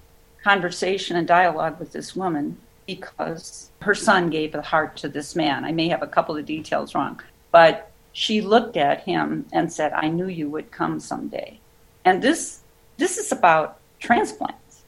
conversation 0.42 1.16
and 1.16 1.28
dialogue 1.28 1.78
with 1.78 1.92
this 1.92 2.16
woman 2.16 2.58
because 2.86 3.70
her 3.82 3.94
son 3.94 4.30
gave 4.30 4.54
a 4.54 4.62
heart 4.62 4.96
to 4.98 5.08
this 5.08 5.34
man. 5.36 5.64
I 5.64 5.72
may 5.72 5.88
have 5.88 6.02
a 6.02 6.06
couple 6.06 6.36
of 6.36 6.46
details 6.46 6.94
wrong, 6.94 7.20
but 7.50 7.90
she 8.12 8.40
looked 8.40 8.76
at 8.76 9.02
him 9.02 9.46
and 9.52 9.72
said, 9.72 9.92
I 9.92 10.08
knew 10.08 10.28
you 10.28 10.48
would 10.50 10.70
come 10.70 11.00
someday. 11.00 11.60
And 12.04 12.22
this 12.22 12.60
this 12.96 13.18
is 13.18 13.30
about 13.30 13.78
transplants, 13.98 14.82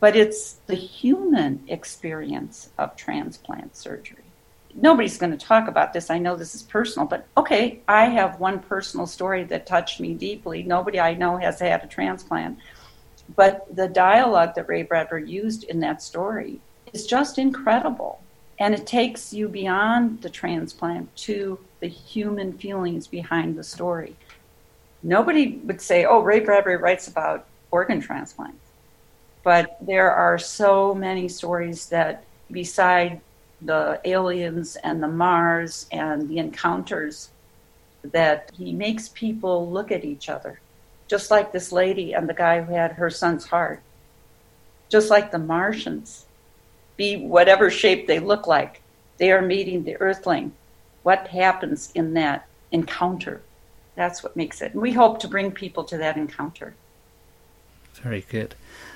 but 0.00 0.14
it's 0.14 0.54
the 0.66 0.74
human 0.74 1.64
experience 1.68 2.70
of 2.76 2.96
transplant 2.96 3.76
surgery 3.76 4.26
nobody's 4.76 5.18
going 5.18 5.36
to 5.36 5.46
talk 5.46 5.68
about 5.68 5.92
this. 5.92 6.10
I 6.10 6.18
know 6.18 6.36
this 6.36 6.54
is 6.54 6.62
personal, 6.62 7.08
but 7.08 7.26
okay, 7.36 7.80
I 7.88 8.06
have 8.06 8.40
one 8.40 8.60
personal 8.60 9.06
story 9.06 9.44
that 9.44 9.66
touched 9.66 10.00
me 10.00 10.14
deeply. 10.14 10.62
Nobody 10.62 11.00
I 11.00 11.14
know 11.14 11.36
has 11.38 11.60
had 11.60 11.82
a 11.82 11.86
transplant. 11.86 12.58
But 13.34 13.66
the 13.74 13.88
dialogue 13.88 14.54
that 14.54 14.68
Ray 14.68 14.82
Bradbury 14.82 15.28
used 15.28 15.64
in 15.64 15.80
that 15.80 16.02
story 16.02 16.60
is 16.92 17.06
just 17.06 17.38
incredible. 17.38 18.20
And 18.58 18.74
it 18.74 18.86
takes 18.86 19.32
you 19.32 19.48
beyond 19.48 20.22
the 20.22 20.30
transplant 20.30 21.14
to 21.16 21.58
the 21.80 21.88
human 21.88 22.52
feelings 22.52 23.06
behind 23.06 23.56
the 23.56 23.64
story. 23.64 24.16
Nobody 25.02 25.58
would 25.64 25.80
say, 25.80 26.04
oh, 26.04 26.20
Ray 26.20 26.40
Bradbury 26.40 26.76
writes 26.76 27.06
about 27.06 27.46
organ 27.70 28.00
transplants. 28.00 28.64
But 29.42 29.76
there 29.80 30.10
are 30.10 30.38
so 30.38 30.94
many 30.94 31.28
stories 31.28 31.88
that, 31.90 32.24
beside 32.50 33.20
the 33.62 34.00
aliens 34.04 34.76
and 34.76 35.02
the 35.02 35.08
Mars 35.08 35.86
and 35.92 36.28
the 36.28 36.38
encounters 36.38 37.30
that 38.02 38.50
he 38.56 38.72
makes 38.72 39.08
people 39.08 39.70
look 39.70 39.90
at 39.90 40.04
each 40.04 40.28
other 40.28 40.60
just 41.08 41.30
like 41.30 41.52
this 41.52 41.72
lady 41.72 42.14
and 42.14 42.28
the 42.28 42.34
guy 42.34 42.62
who 42.62 42.74
had 42.74 42.92
her 42.92 43.10
son's 43.10 43.46
heart, 43.46 43.80
just 44.88 45.10
like 45.10 45.30
the 45.30 45.38
Martians, 45.38 46.25
be 46.96 47.16
whatever 47.16 47.70
shape 47.70 48.06
they 48.06 48.18
look 48.18 48.46
like, 48.46 48.80
they 49.18 49.32
are 49.32 49.42
meeting 49.42 49.84
the 49.84 49.96
earthling. 50.00 50.52
What 51.02 51.28
happens 51.28 51.90
in 51.94 52.14
that 52.14 52.46
encounter? 52.72 53.42
That's 53.94 54.22
what 54.22 54.36
makes 54.36 54.60
it. 54.60 54.72
And 54.72 54.82
we 54.82 54.92
hope 54.92 55.20
to 55.20 55.28
bring 55.28 55.52
people 55.52 55.84
to 55.84 55.96
that 55.98 56.16
encounter. 56.16 56.74
Very 57.94 58.26
good. 58.28 58.54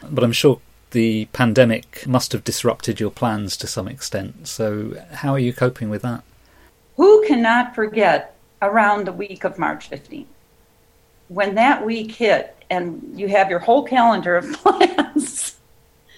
But 0.08 0.24
I'm 0.24 0.32
sure 0.32 0.60
the 0.90 1.26
pandemic 1.26 2.06
must 2.06 2.32
have 2.32 2.44
disrupted 2.44 3.00
your 3.00 3.10
plans 3.10 3.56
to 3.58 3.66
some 3.66 3.88
extent. 3.88 4.48
So, 4.48 4.96
how 5.12 5.32
are 5.32 5.38
you 5.38 5.52
coping 5.52 5.88
with 5.88 6.02
that? 6.02 6.22
Who 6.96 7.24
cannot 7.26 7.74
forget 7.74 8.36
around 8.60 9.06
the 9.06 9.12
week 9.12 9.44
of 9.44 9.58
March 9.58 9.88
15th? 9.90 10.26
When 11.28 11.54
that 11.54 11.86
week 11.86 12.12
hit 12.12 12.56
and 12.68 13.12
you 13.14 13.28
have 13.28 13.50
your 13.50 13.60
whole 13.60 13.84
calendar 13.84 14.36
of 14.36 14.52
plans, 14.52 15.56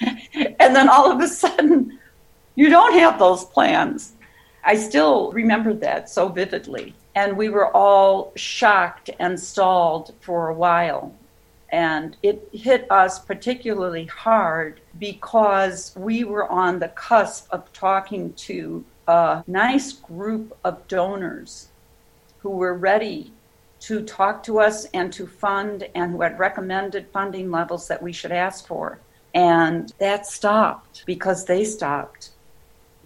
and 0.60 0.74
then 0.74 0.88
all 0.88 1.10
of 1.10 1.20
a 1.20 1.28
sudden 1.28 1.98
you 2.54 2.68
don't 2.68 2.94
have 2.94 3.18
those 3.18 3.44
plans. 3.44 4.12
I 4.64 4.76
still 4.76 5.32
remember 5.32 5.74
that 5.74 6.08
so 6.08 6.28
vividly. 6.28 6.94
And 7.14 7.36
we 7.36 7.48
were 7.48 7.74
all 7.76 8.32
shocked 8.36 9.10
and 9.18 9.38
stalled 9.38 10.14
for 10.20 10.48
a 10.48 10.54
while 10.54 11.14
and 11.72 12.18
it 12.22 12.46
hit 12.52 12.86
us 12.90 13.18
particularly 13.18 14.04
hard 14.04 14.80
because 14.98 15.92
we 15.96 16.22
were 16.22 16.46
on 16.52 16.78
the 16.78 16.88
cusp 16.88 17.48
of 17.50 17.72
talking 17.72 18.34
to 18.34 18.84
a 19.08 19.42
nice 19.46 19.92
group 19.92 20.56
of 20.64 20.86
donors 20.86 21.68
who 22.40 22.50
were 22.50 22.74
ready 22.74 23.32
to 23.80 24.04
talk 24.04 24.42
to 24.44 24.60
us 24.60 24.84
and 24.92 25.12
to 25.14 25.26
fund 25.26 25.88
and 25.94 26.12
who 26.12 26.20
had 26.20 26.38
recommended 26.38 27.06
funding 27.10 27.50
levels 27.50 27.88
that 27.88 28.02
we 28.02 28.12
should 28.12 28.32
ask 28.32 28.66
for. 28.66 29.00
And 29.34 29.92
that 29.98 30.26
stopped 30.26 31.04
because 31.06 31.44
they 31.44 31.64
stopped. 31.64 32.30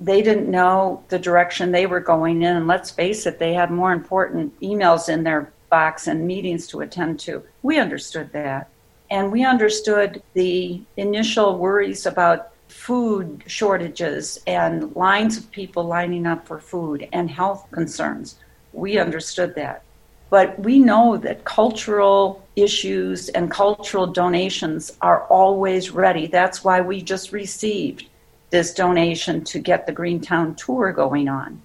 They 0.01 0.23
didn't 0.23 0.51
know 0.51 1.05
the 1.09 1.19
direction 1.19 1.71
they 1.71 1.87
were 1.87 2.01
going 2.01 2.43
in. 2.43 2.57
And 2.57 2.67
let's 2.67 2.91
face 2.91 3.27
it, 3.27 3.39
they 3.39 3.55
had 3.55 3.71
more 3.71 3.93
important 3.93 4.59
emails 4.61 5.09
in 5.09 5.23
their 5.25 5.53
box 5.71 6.07
and 6.07 6.27
meetings 6.27 6.67
to 6.69 6.81
attend 6.81 7.21
to. 7.21 7.43
We 7.63 7.79
understood 7.79 8.33
that. 8.33 8.69
And 9.11 9.31
we 9.31 9.45
understood 9.45 10.23
the 10.35 10.83
initial 10.97 11.59
worries 11.59 12.07
about 12.07 12.53
food 12.69 13.45
shortages 13.47 14.43
and 14.47 14.95
lines 14.97 15.37
of 15.37 15.51
people 15.51 15.85
lining 15.85 16.27
up 16.27 16.47
for 16.47 16.59
food 16.59 17.09
and 17.13 17.31
health 17.31 17.67
concerns. 17.71 18.37
We 18.73 18.99
understood 18.99 19.55
that. 19.55 19.83
But 20.29 20.59
we 20.59 20.79
know 20.79 21.17
that 21.19 21.45
cultural 21.45 22.46
issues 22.57 23.29
and 23.29 23.51
cultural 23.51 24.07
donations 24.07 24.97
are 25.03 25.25
always 25.25 25.91
ready. 25.91 26.27
That's 26.27 26.65
why 26.65 26.81
we 26.81 27.03
just 27.03 27.33
received 27.33 28.09
this 28.51 28.73
donation 28.73 29.45
to 29.45 29.59
get 29.59 29.87
the 29.87 29.93
Greentown 29.93 30.55
tour 30.55 30.93
going 30.93 31.29
on. 31.29 31.61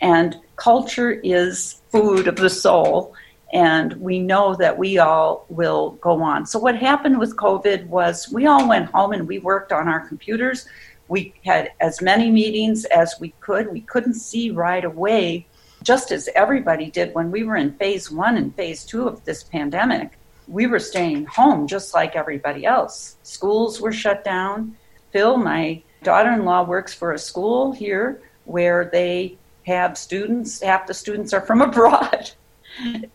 And 0.00 0.36
culture 0.56 1.12
is 1.12 1.82
food 1.90 2.26
of 2.26 2.36
the 2.36 2.48
soul 2.48 3.14
and 3.52 3.94
we 3.94 4.20
know 4.20 4.54
that 4.54 4.78
we 4.78 4.98
all 4.98 5.44
will 5.48 5.90
go 6.00 6.22
on. 6.22 6.46
So, 6.46 6.58
what 6.58 6.76
happened 6.76 7.18
with 7.18 7.36
COVID 7.36 7.86
was 7.86 8.30
we 8.30 8.46
all 8.46 8.68
went 8.68 8.90
home 8.90 9.12
and 9.12 9.26
we 9.26 9.38
worked 9.38 9.72
on 9.72 9.88
our 9.88 10.00
computers. 10.06 10.66
We 11.08 11.34
had 11.44 11.72
as 11.80 12.00
many 12.00 12.30
meetings 12.30 12.84
as 12.86 13.16
we 13.18 13.34
could. 13.40 13.72
We 13.72 13.80
couldn't 13.80 14.14
see 14.14 14.50
right 14.50 14.84
away, 14.84 15.46
just 15.82 16.12
as 16.12 16.28
everybody 16.36 16.90
did 16.90 17.12
when 17.14 17.32
we 17.32 17.42
were 17.42 17.56
in 17.56 17.72
phase 17.74 18.10
one 18.10 18.36
and 18.36 18.54
phase 18.54 18.84
two 18.84 19.08
of 19.08 19.24
this 19.24 19.42
pandemic. 19.42 20.16
We 20.50 20.66
were 20.66 20.80
staying 20.80 21.26
home 21.26 21.68
just 21.68 21.94
like 21.94 22.16
everybody 22.16 22.66
else. 22.66 23.16
Schools 23.22 23.80
were 23.80 23.92
shut 23.92 24.24
down. 24.24 24.76
Phil, 25.12 25.36
my 25.36 25.82
daughter 26.02 26.32
in 26.32 26.44
law, 26.44 26.64
works 26.64 26.92
for 26.92 27.12
a 27.12 27.18
school 27.18 27.70
here 27.72 28.20
where 28.46 28.90
they 28.92 29.38
have 29.64 29.96
students, 29.96 30.60
half 30.60 30.88
the 30.88 30.94
students 30.94 31.32
are 31.32 31.40
from 31.40 31.62
abroad 31.68 32.32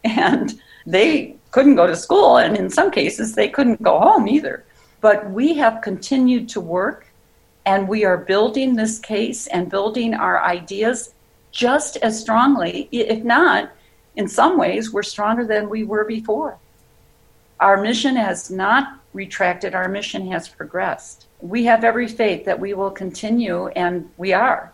and 0.03 0.59
they 0.85 1.35
couldn't 1.51 1.75
go 1.75 1.87
to 1.87 1.95
school, 1.95 2.37
and 2.37 2.55
in 2.57 2.69
some 2.69 2.91
cases, 2.91 3.33
they 3.33 3.49
couldn't 3.49 3.81
go 3.81 3.99
home 3.99 4.27
either. 4.27 4.65
But 5.01 5.29
we 5.31 5.55
have 5.55 5.81
continued 5.81 6.49
to 6.49 6.61
work, 6.61 7.07
and 7.65 7.87
we 7.87 8.05
are 8.05 8.17
building 8.17 8.75
this 8.75 8.99
case 8.99 9.47
and 9.47 9.69
building 9.69 10.13
our 10.13 10.41
ideas 10.43 11.13
just 11.51 11.97
as 11.97 12.19
strongly, 12.19 12.89
if 12.91 13.23
not, 13.23 13.71
in 14.15 14.27
some 14.27 14.57
ways, 14.57 14.91
we're 14.91 15.03
stronger 15.03 15.45
than 15.45 15.69
we 15.69 15.83
were 15.83 16.05
before. 16.05 16.57
Our 17.59 17.81
mission 17.81 18.15
has 18.17 18.51
not 18.51 18.99
retracted, 19.13 19.73
our 19.75 19.87
mission 19.87 20.29
has 20.31 20.49
progressed. 20.49 21.27
We 21.39 21.63
have 21.65 21.83
every 21.83 22.07
faith 22.07 22.45
that 22.45 22.59
we 22.59 22.73
will 22.73 22.91
continue, 22.91 23.67
and 23.69 24.09
we 24.17 24.33
are. 24.33 24.73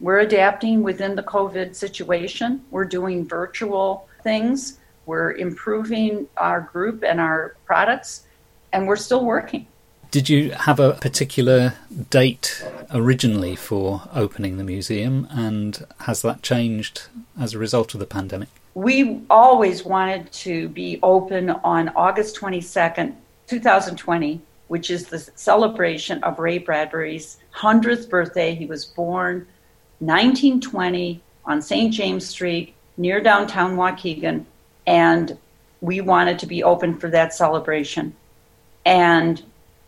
We're 0.00 0.20
adapting 0.20 0.82
within 0.82 1.16
the 1.16 1.22
COVID 1.22 1.74
situation. 1.74 2.64
We're 2.70 2.84
doing 2.84 3.26
virtual 3.26 4.08
things. 4.22 4.78
We're 5.06 5.32
improving 5.32 6.28
our 6.36 6.60
group 6.60 7.02
and 7.02 7.20
our 7.20 7.56
products, 7.66 8.24
and 8.72 8.86
we're 8.86 8.96
still 8.96 9.24
working. 9.24 9.66
Did 10.10 10.30
you 10.30 10.52
have 10.52 10.80
a 10.80 10.94
particular 10.94 11.74
date 12.08 12.64
originally 12.90 13.54
for 13.54 14.08
opening 14.14 14.56
the 14.56 14.64
museum, 14.64 15.26
and 15.30 15.84
has 16.00 16.22
that 16.22 16.42
changed 16.42 17.02
as 17.38 17.52
a 17.52 17.58
result 17.58 17.92
of 17.92 18.00
the 18.00 18.06
pandemic? 18.06 18.48
We 18.78 19.22
always 19.28 19.84
wanted 19.84 20.30
to 20.44 20.68
be 20.68 21.00
open 21.02 21.50
on 21.50 21.88
August 21.96 22.36
22nd, 22.36 23.12
2020, 23.48 24.40
which 24.68 24.88
is 24.88 25.08
the 25.08 25.18
celebration 25.18 26.22
of 26.22 26.38
Ray 26.38 26.58
Bradbury's 26.58 27.38
100th 27.56 28.08
birthday. 28.08 28.54
He 28.54 28.66
was 28.66 28.84
born 28.84 29.48
1920 29.98 31.20
on 31.44 31.60
St. 31.60 31.92
James 31.92 32.28
Street 32.28 32.72
near 32.96 33.20
downtown 33.20 33.76
Waukegan, 33.76 34.44
and 34.86 35.36
we 35.80 36.00
wanted 36.00 36.38
to 36.38 36.46
be 36.46 36.62
open 36.62 37.00
for 37.00 37.10
that 37.10 37.34
celebration. 37.34 38.14
And 38.86 39.42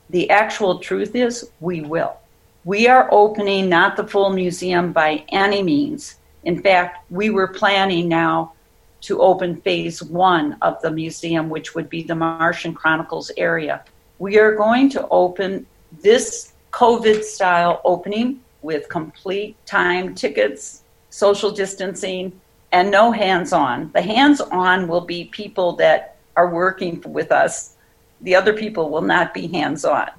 the 0.09 0.29
actual 0.31 0.81
truth 0.81 1.15
is, 1.15 1.49
we 1.61 1.83
will. 1.83 2.17
We 2.65 2.89
are 2.89 3.09
opening 3.13 3.69
not 3.69 3.97
the 3.97 4.09
full 4.09 4.31
museum 4.31 4.93
by 4.93 5.25
any 5.29 5.63
means. 5.63 6.17
In 6.43 6.61
fact, 6.61 7.09
we 7.09 7.31
were 7.31 7.47
planning 7.47 8.09
now 8.09 8.55
to 9.03 9.21
open 9.21 9.61
phase 9.63 10.03
one 10.03 10.57
of 10.63 10.81
the 10.83 10.91
museum, 10.91 11.49
which 11.49 11.75
would 11.75 11.89
be 11.89 12.03
the 12.03 12.15
Martian 12.15 12.75
Chronicles 12.75 13.31
area. 13.37 13.85
We 14.19 14.39
are 14.39 14.55
going 14.55 14.91
to 14.91 15.09
open 15.09 15.67
this 16.03 16.53
COVID 16.73 17.23
style 17.23 17.81
opening 17.85 18.41
with 18.63 18.89
complete 18.89 19.57
time 19.67 20.15
tickets, 20.15 20.83
social 21.09 21.51
distancing, 21.51 22.39
and 22.73 22.91
no 22.91 23.11
hands 23.11 23.53
on. 23.53 23.91
The 23.93 24.03
hands 24.03 24.41
on 24.41 24.87
will 24.87 25.01
be 25.01 25.25
people 25.25 25.73
that 25.77 26.17
are 26.37 26.49
working 26.49 27.03
with 27.07 27.33
us. 27.33 27.77
The 28.21 28.35
other 28.35 28.53
people 28.53 28.91
will 28.91 29.03
not 29.03 29.35
be 29.35 29.47
hands 29.47 29.85
on. 29.85 30.11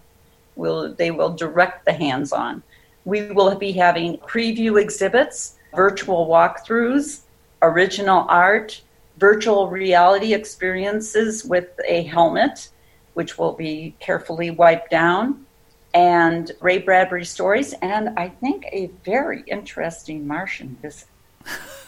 Will 0.55 0.93
they 0.93 1.11
will 1.11 1.33
direct 1.33 1.85
the 1.85 1.93
hands 1.93 2.33
on. 2.33 2.61
We 3.05 3.31
will 3.31 3.55
be 3.55 3.71
having 3.71 4.17
preview 4.17 4.81
exhibits, 4.81 5.55
virtual 5.73 6.27
walkthroughs, 6.27 7.21
original 7.61 8.25
art, 8.27 8.81
virtual 9.17 9.67
reality 9.67 10.33
experiences 10.33 11.45
with 11.45 11.69
a 11.87 12.03
helmet, 12.03 12.69
which 13.13 13.37
will 13.37 13.53
be 13.53 13.95
carefully 13.99 14.49
wiped 14.49 14.89
down, 14.89 15.45
and 15.93 16.51
Ray 16.61 16.79
Bradbury 16.79 17.25
stories, 17.25 17.73
and 17.81 18.17
I 18.17 18.29
think 18.29 18.65
a 18.71 18.89
very 19.03 19.43
interesting 19.47 20.25
Martian 20.25 20.77
visit. 20.81 21.07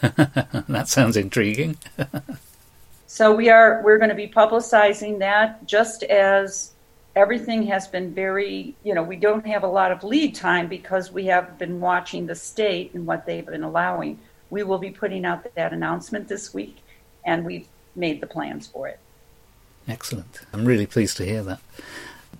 that 0.00 0.88
sounds 0.88 1.16
intriguing. 1.16 1.76
so 3.06 3.34
we 3.34 3.48
are 3.48 3.80
we're 3.82 3.98
going 3.98 4.10
to 4.10 4.14
be 4.14 4.28
publicizing 4.28 5.18
that 5.20 5.64
just 5.66 6.02
as 6.04 6.72
everything 7.16 7.62
has 7.62 7.86
been 7.86 8.12
very 8.12 8.74
you 8.82 8.92
know 8.92 9.02
we 9.02 9.16
don't 9.16 9.46
have 9.46 9.62
a 9.62 9.68
lot 9.68 9.92
of 9.92 10.02
lead 10.02 10.34
time 10.34 10.66
because 10.66 11.12
we 11.12 11.26
have 11.26 11.56
been 11.58 11.80
watching 11.80 12.26
the 12.26 12.34
state 12.34 12.92
and 12.94 13.06
what 13.06 13.24
they've 13.24 13.46
been 13.46 13.62
allowing 13.62 14.18
we 14.54 14.62
will 14.62 14.78
be 14.78 14.90
putting 14.90 15.24
out 15.24 15.42
that 15.56 15.72
announcement 15.72 16.28
this 16.28 16.54
week 16.54 16.76
and 17.26 17.44
we've 17.44 17.66
made 17.96 18.20
the 18.20 18.26
plans 18.26 18.68
for 18.68 18.86
it 18.86 19.00
excellent 19.88 20.42
i'm 20.52 20.64
really 20.64 20.86
pleased 20.86 21.16
to 21.16 21.24
hear 21.24 21.42
that 21.42 21.60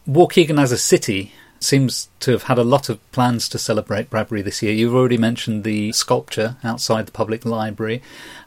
waukegan 0.08 0.60
as 0.60 0.70
a 0.70 0.78
city 0.78 1.32
seems 1.58 2.08
to 2.20 2.30
have 2.30 2.44
had 2.44 2.58
a 2.58 2.64
lot 2.64 2.88
of 2.88 3.00
plans 3.10 3.48
to 3.48 3.58
celebrate 3.58 4.10
Bradbury 4.10 4.42
this 4.42 4.62
year. 4.62 4.74
You've 4.74 4.94
already 4.94 5.16
mentioned 5.16 5.64
the 5.64 5.92
sculpture 5.92 6.56
outside 6.62 7.06
the 7.06 7.12
public 7.12 7.46
library 7.46 8.02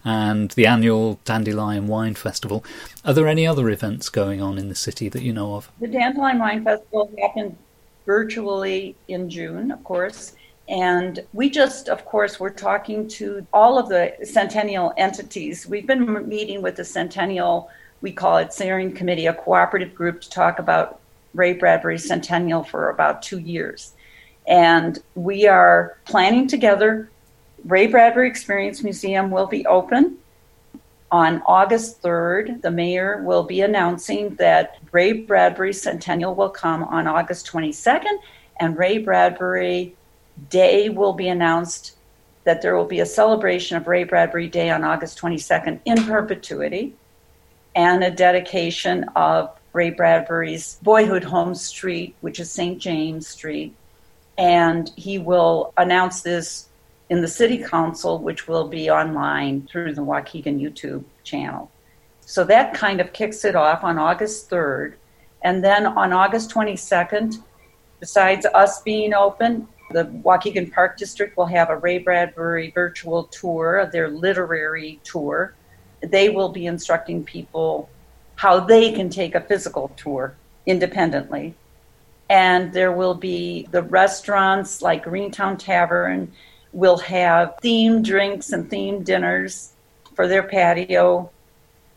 and 0.06 0.52
the 0.52 0.68
annual 0.68 1.20
Dandelion 1.26 1.88
Wine 1.88 2.14
Festival. 2.14 2.64
Are 3.04 3.14
there 3.14 3.28
any 3.28 3.48
other 3.48 3.72
events 3.72 4.10
going 4.10 4.40
on 4.40 4.60
in 4.60 4.70
the 4.70 4.76
city 4.76 5.10
that 5.10 5.24
you 5.24 5.34
know 5.34 5.56
of? 5.56 5.72
The 5.80 5.88
Dandelion 5.88 6.38
Wine 6.38 6.64
Festival 6.64 7.12
happened 7.20 7.58
virtually 8.06 8.96
in 9.08 9.32
June, 9.32 9.72
of 9.72 9.84
course. 9.84 10.36
And 10.68 11.24
we 11.34 11.50
just, 11.50 11.88
of 11.88 12.04
course, 12.06 12.40
we're 12.40 12.50
talking 12.50 13.08
to 13.10 13.46
all 13.54 13.80
of 13.80 13.88
the 13.88 14.14
centennial 14.24 14.94
entities. 14.98 15.66
We've 15.66 15.88
been 15.88 16.28
meeting 16.28 16.62
with 16.62 16.76
the 16.76 16.84
centennial 16.84 17.70
we 18.02 18.12
call 18.12 18.38
it 18.38 18.54
Steering 18.54 18.94
Committee, 18.94 19.26
a 19.26 19.34
cooperative 19.34 19.96
group 19.96 20.22
to 20.22 20.30
talk 20.30 20.60
about 20.60 21.00
Ray 21.34 21.54
Bradbury 21.54 21.98
Centennial 21.98 22.64
for 22.64 22.90
about 22.90 23.22
two 23.22 23.40
years. 23.40 23.94
And 24.48 25.00
we 25.16 25.48
are 25.48 25.98
planning 26.06 26.48
together. 26.48 27.10
Ray 27.66 27.88
Bradbury 27.88 28.28
Experience 28.28 28.84
Museum 28.84 29.32
will 29.32 29.48
be 29.48 29.66
open 29.66 30.18
on 31.12 31.42
August 31.46 32.02
3rd. 32.02 32.62
The 32.62 32.72
mayor 32.72 33.24
will 33.24 33.44
be 33.44 33.62
announcing 33.62 34.36
that 34.36 34.78
Ray 34.92 35.14
Bradbury 35.14 35.74
Centennial 35.74 36.36
will 36.36 36.50
come 36.50 36.84
on 36.84 37.08
August 37.08 37.48
22nd, 37.48 38.20
and 38.60 38.78
Ray 38.78 39.00
Bradbury 39.00 39.96
Day 40.50 40.90
will 40.90 41.14
be 41.14 41.28
announced 41.28 41.98
that 42.44 42.62
there 42.62 42.76
will 42.76 42.86
be 42.86 43.02
a 43.02 43.06
celebration 43.06 43.76
of 43.76 43.88
Ray 43.88 44.04
Bradbury 44.04 44.48
Day 44.48 44.70
on 44.70 44.84
August 44.84 45.20
22nd 45.20 45.80
in 45.86 46.04
perpetuity 46.06 46.96
and 47.76 48.04
a 48.04 48.12
dedication 48.12 49.06
of 49.16 49.50
Ray 49.74 49.90
Bradbury's 49.90 50.80
boyhood 50.82 51.24
home 51.24 51.54
street, 51.54 52.16
which 52.22 52.40
is 52.40 52.50
St. 52.50 52.80
James 52.80 53.28
Street. 53.28 53.76
And 54.38 54.90
he 54.96 55.20
will 55.20 55.74
announce 55.78 56.22
this 56.22 56.70
in 57.10 57.22
the 57.22 57.28
city 57.28 57.58
council, 57.58 58.20
which 58.20 58.48
will 58.48 58.68
be 58.68 58.90
online 58.90 59.68
through 59.68 59.94
the 59.94 60.02
Waukegan 60.02 60.62
YouTube 60.62 61.04
channel. 61.24 61.70
So 62.22 62.44
that 62.46 62.74
kind 62.74 63.00
of 63.00 63.14
kicks 63.14 63.46
it 63.46 63.56
off 63.56 63.84
on 63.84 63.98
August 63.98 64.50
3rd. 64.50 64.94
And 65.42 65.64
then 65.64 65.86
on 65.86 66.14
August 66.14 66.50
22nd, 66.52 67.42
besides 68.00 68.46
us 68.48 68.82
being 68.82 69.14
open, 69.14 69.68
the 69.92 70.06
Waukegan 70.06 70.72
Park 70.72 70.98
District 70.98 71.36
will 71.38 71.46
have 71.46 71.70
a 71.70 71.78
Ray 71.78 72.00
Bradbury 72.00 72.72
virtual 72.72 73.24
tour, 73.26 73.90
their 73.92 74.10
literary 74.10 75.00
tour, 75.04 75.54
they 76.02 76.30
will 76.30 76.50
be 76.50 76.66
instructing 76.66 77.24
people 77.24 77.90
how 78.36 78.60
they 78.60 78.92
can 78.92 79.10
take 79.10 79.36
a 79.36 79.42
physical 79.42 79.90
tour 79.98 80.36
independently. 80.66 81.56
And 82.30 82.74
there 82.74 82.92
will 82.92 83.16
be 83.16 83.68
the 83.72 83.82
restaurants 83.82 84.82
like 84.82 85.04
Greentown 85.04 85.58
Tavern 85.58 86.32
will 86.74 86.98
have 86.98 87.56
themed 87.64 88.04
drinks 88.04 88.52
and 88.52 88.70
themed 88.70 89.06
dinners 89.06 89.74
for 90.14 90.28
their 90.28 90.44
patio. 90.44 91.32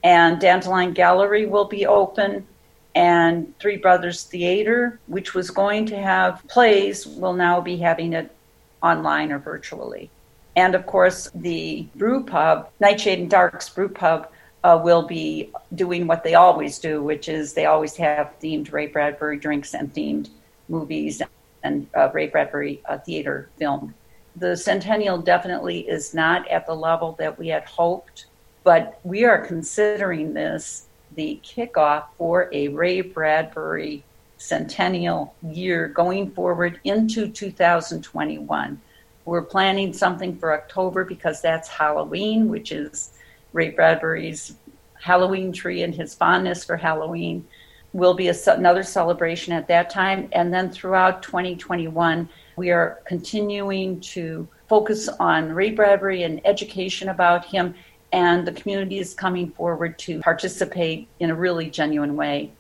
And 0.03 0.41
Dandelion 0.41 0.93
Gallery 0.93 1.47
will 1.47 1.67
be 1.67 1.85
open. 1.85 2.47
And 2.95 3.57
Three 3.59 3.77
Brothers 3.77 4.25
Theater, 4.25 4.99
which 5.07 5.35
was 5.35 5.51
going 5.51 5.87
to 5.87 5.97
have 5.97 6.43
plays, 6.49 7.07
will 7.07 7.35
now 7.35 7.61
be 7.61 7.77
having 7.77 8.13
it 8.15 8.35
online 8.83 9.31
or 9.31 9.39
virtually. 9.39 10.11
And 10.57 10.75
of 10.75 10.87
course, 10.87 11.31
the 11.35 11.87
brew 11.95 12.25
pub, 12.25 12.71
Nightshade 12.81 13.21
and 13.21 13.31
Dark's 13.31 13.69
brew 13.69 13.89
pub, 13.89 14.31
uh, 14.65 14.81
will 14.83 15.03
be 15.03 15.51
doing 15.75 16.07
what 16.07 16.23
they 16.23 16.35
always 16.35 16.79
do, 16.79 17.03
which 17.03 17.29
is 17.29 17.53
they 17.53 17.67
always 17.67 17.97
have 17.97 18.35
themed 18.43 18.73
Ray 18.73 18.87
Bradbury 18.87 19.39
drinks 19.39 19.75
and 19.75 19.93
themed 19.95 20.29
movies 20.69 21.23
and 21.63 21.87
uh, 21.97 22.11
Ray 22.13 22.29
Bradbury 22.29 22.83
uh, 22.87 22.99
theater 22.99 23.49
film. 23.59 23.95
The 24.37 24.57
Centennial 24.57 25.19
definitely 25.19 25.89
is 25.89 26.15
not 26.15 26.47
at 26.49 26.67
the 26.67 26.75
level 26.75 27.13
that 27.19 27.39
we 27.39 27.49
had 27.49 27.65
hoped, 27.65 28.27
but 28.65 29.01
we 29.03 29.25
are 29.25 29.45
considering 29.45 30.35
this 30.35 30.87
the 31.15 31.41
kickoff 31.43 32.05
for 32.17 32.49
a 32.53 32.69
Ray 32.69 33.01
Bradbury 33.01 34.05
Centennial 34.39 35.35
year 35.43 35.89
going 35.89 36.31
forward 36.31 36.81
into 36.85 37.29
2021. 37.29 38.81
We're 39.27 39.43
planning 39.43 39.93
something 39.93 40.37
for 40.39 40.55
October 40.55 41.05
because 41.05 41.43
that's 41.43 41.69
Halloween, 41.69 42.49
which 42.49 42.73
is 42.73 43.11
Ray 43.53 43.71
Bradbury's 43.71 44.55
Halloween 44.95 45.53
tree 45.53 45.83
and 45.83 45.95
his 45.95 46.15
fondness 46.15 46.65
for 46.65 46.77
Halloween. 46.77 47.47
Will 47.93 48.15
be 48.15 48.29
a, 48.29 48.35
another 48.47 48.83
celebration 48.83 49.53
at 49.53 49.69
that 49.69 49.91
time. 49.91 50.29
And 50.33 50.55
then 50.55 50.71
throughout 50.71 51.23
2021, 51.23 52.29
we 52.57 52.71
are 52.71 53.01
continuing 53.05 54.01
to 54.01 54.49
focus 54.69 55.09
on 55.09 55.53
Ray 55.53 55.73
Bradbury 55.73 56.23
and 56.23 56.41
education 56.47 57.09
about 57.09 57.45
him. 57.45 57.75
And 58.13 58.47
the 58.47 58.53
community 58.53 58.99
is 58.99 59.15
coming 59.15 59.51
forward 59.53 59.99
to 60.01 60.21
participate 60.21 61.07
in 61.21 61.31
a 61.31 61.35
really 61.35 61.71
genuine 61.71 62.17
way. 62.17 62.51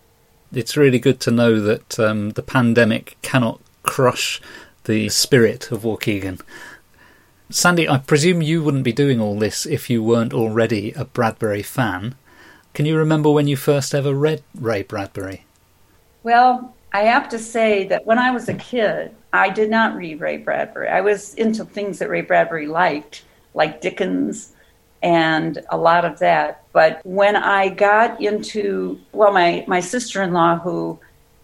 It's 0.52 0.76
really 0.76 0.98
good 0.98 1.20
to 1.20 1.30
know 1.30 1.60
that 1.60 1.98
um, 1.98 2.30
the 2.30 2.42
pandemic 2.42 3.16
cannot 3.22 3.60
crush 3.82 4.40
the 4.84 5.08
spirit 5.08 5.70
of 5.70 5.82
Waukegan. 5.82 6.40
Sandy, 7.50 7.88
I 7.88 7.98
presume 7.98 8.42
you 8.42 8.62
wouldn't 8.62 8.84
be 8.84 8.92
doing 8.92 9.20
all 9.20 9.36
this 9.36 9.66
if 9.66 9.90
you 9.90 10.02
weren't 10.02 10.32
already 10.32 10.92
a 10.92 11.04
Bradbury 11.04 11.62
fan. 11.62 12.14
Can 12.74 12.86
you 12.86 12.96
remember 12.96 13.30
when 13.30 13.48
you 13.48 13.56
first 13.56 13.94
ever 13.94 14.14
read 14.14 14.42
Ray 14.54 14.82
Bradbury? 14.82 15.44
Well, 16.22 16.74
I 16.92 17.02
have 17.02 17.28
to 17.30 17.38
say 17.38 17.86
that 17.88 18.06
when 18.06 18.18
I 18.18 18.30
was 18.30 18.48
a 18.48 18.54
kid, 18.54 19.14
I 19.32 19.50
did 19.50 19.70
not 19.70 19.96
read 19.96 20.20
Ray 20.20 20.36
Bradbury. 20.36 20.88
I 20.88 21.00
was 21.00 21.34
into 21.34 21.64
things 21.64 21.98
that 21.98 22.08
Ray 22.08 22.20
Bradbury 22.20 22.66
liked, 22.66 23.24
like 23.54 23.80
Dickens 23.80 24.52
and 25.02 25.64
a 25.70 25.76
lot 25.76 26.04
of 26.04 26.18
that. 26.18 26.64
But 26.72 27.00
when 27.04 27.36
I 27.36 27.68
got 27.68 28.20
into, 28.20 29.00
well, 29.12 29.32
my, 29.32 29.64
my 29.66 29.80
sister 29.80 30.22
in 30.22 30.32
law 30.32 30.58
who 30.58 30.98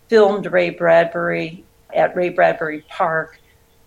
filmed 0.09 0.47
Ray 0.47 0.71
Bradbury 0.71 1.65
at 1.95 2.15
Ray 2.15 2.29
Bradbury 2.29 2.85
Park 2.89 3.39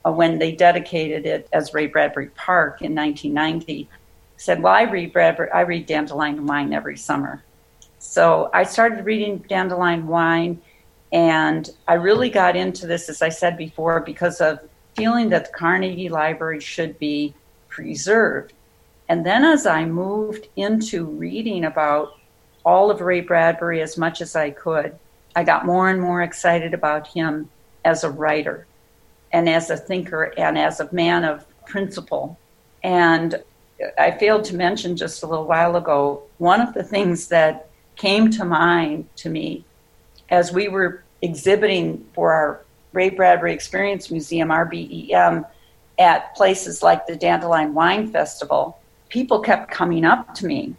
uh, 0.05 0.11
when 0.11 0.39
they 0.39 0.51
dedicated 0.51 1.25
it 1.25 1.47
as 1.53 1.73
Ray 1.73 1.87
Bradbury 1.87 2.27
Park 2.27 2.81
in 2.81 2.95
1990. 2.95 3.89
Said, 4.37 4.63
"Well, 4.63 4.73
I 4.73 4.83
read 4.83 5.11
Bradbury. 5.11 5.51
I 5.51 5.61
read 5.61 5.85
Dandelion 5.85 6.45
Wine 6.45 6.73
every 6.73 6.97
summer." 6.97 7.43
So 7.99 8.49
I 8.53 8.63
started 8.63 9.05
reading 9.05 9.39
Dandelion 9.49 10.07
Wine, 10.07 10.61
and 11.11 11.69
I 11.87 11.95
really 11.95 12.29
got 12.29 12.55
into 12.55 12.87
this, 12.87 13.09
as 13.09 13.21
I 13.21 13.29
said 13.29 13.57
before, 13.57 13.99
because 13.99 14.39
of 14.39 14.59
feeling 14.95 15.29
that 15.29 15.45
the 15.45 15.51
Carnegie 15.51 16.07
Library 16.07 16.61
should 16.61 16.97
be 16.99 17.33
preserved. 17.67 18.53
And 19.09 19.25
then 19.25 19.43
as 19.43 19.65
I 19.65 19.85
moved 19.85 20.47
into 20.55 21.03
reading 21.03 21.65
about 21.65 22.13
all 22.63 22.91
of 22.91 23.01
Ray 23.01 23.21
Bradbury 23.21 23.81
as 23.81 23.97
much 23.97 24.21
as 24.21 24.35
I 24.35 24.51
could, 24.51 24.97
I 25.35 25.43
got 25.43 25.65
more 25.65 25.89
and 25.89 25.99
more 25.99 26.21
excited 26.21 26.75
about 26.75 27.07
him 27.07 27.49
as 27.83 28.03
a 28.03 28.11
writer 28.11 28.67
and 29.33 29.49
as 29.49 29.71
a 29.71 29.77
thinker 29.77 30.33
and 30.37 30.57
as 30.57 30.79
a 30.79 30.93
man 30.93 31.25
of 31.25 31.45
principle. 31.65 32.37
And 32.83 33.41
I 33.97 34.11
failed 34.11 34.43
to 34.45 34.55
mention 34.55 34.95
just 34.95 35.23
a 35.23 35.27
little 35.27 35.45
while 35.45 35.75
ago, 35.75 36.23
one 36.37 36.61
of 36.61 36.75
the 36.75 36.83
things 36.83 37.27
that 37.29 37.67
came 37.95 38.29
to 38.31 38.45
mind 38.45 39.09
to 39.17 39.29
me 39.29 39.65
as 40.29 40.51
we 40.51 40.67
were 40.67 41.03
exhibiting 41.21 42.05
for 42.13 42.31
our 42.31 42.61
Ray 42.93 43.09
Bradbury 43.09 43.53
Experience 43.53 44.11
Museum, 44.11 44.49
RBEM, 44.49 45.45
at 45.97 46.35
places 46.35 46.83
like 46.83 47.07
the 47.07 47.15
Dandelion 47.15 47.73
Wine 47.73 48.11
Festival, 48.11 48.79
people 49.09 49.39
kept 49.39 49.71
coming 49.71 50.05
up 50.05 50.33
to 50.35 50.45
me 50.45 50.75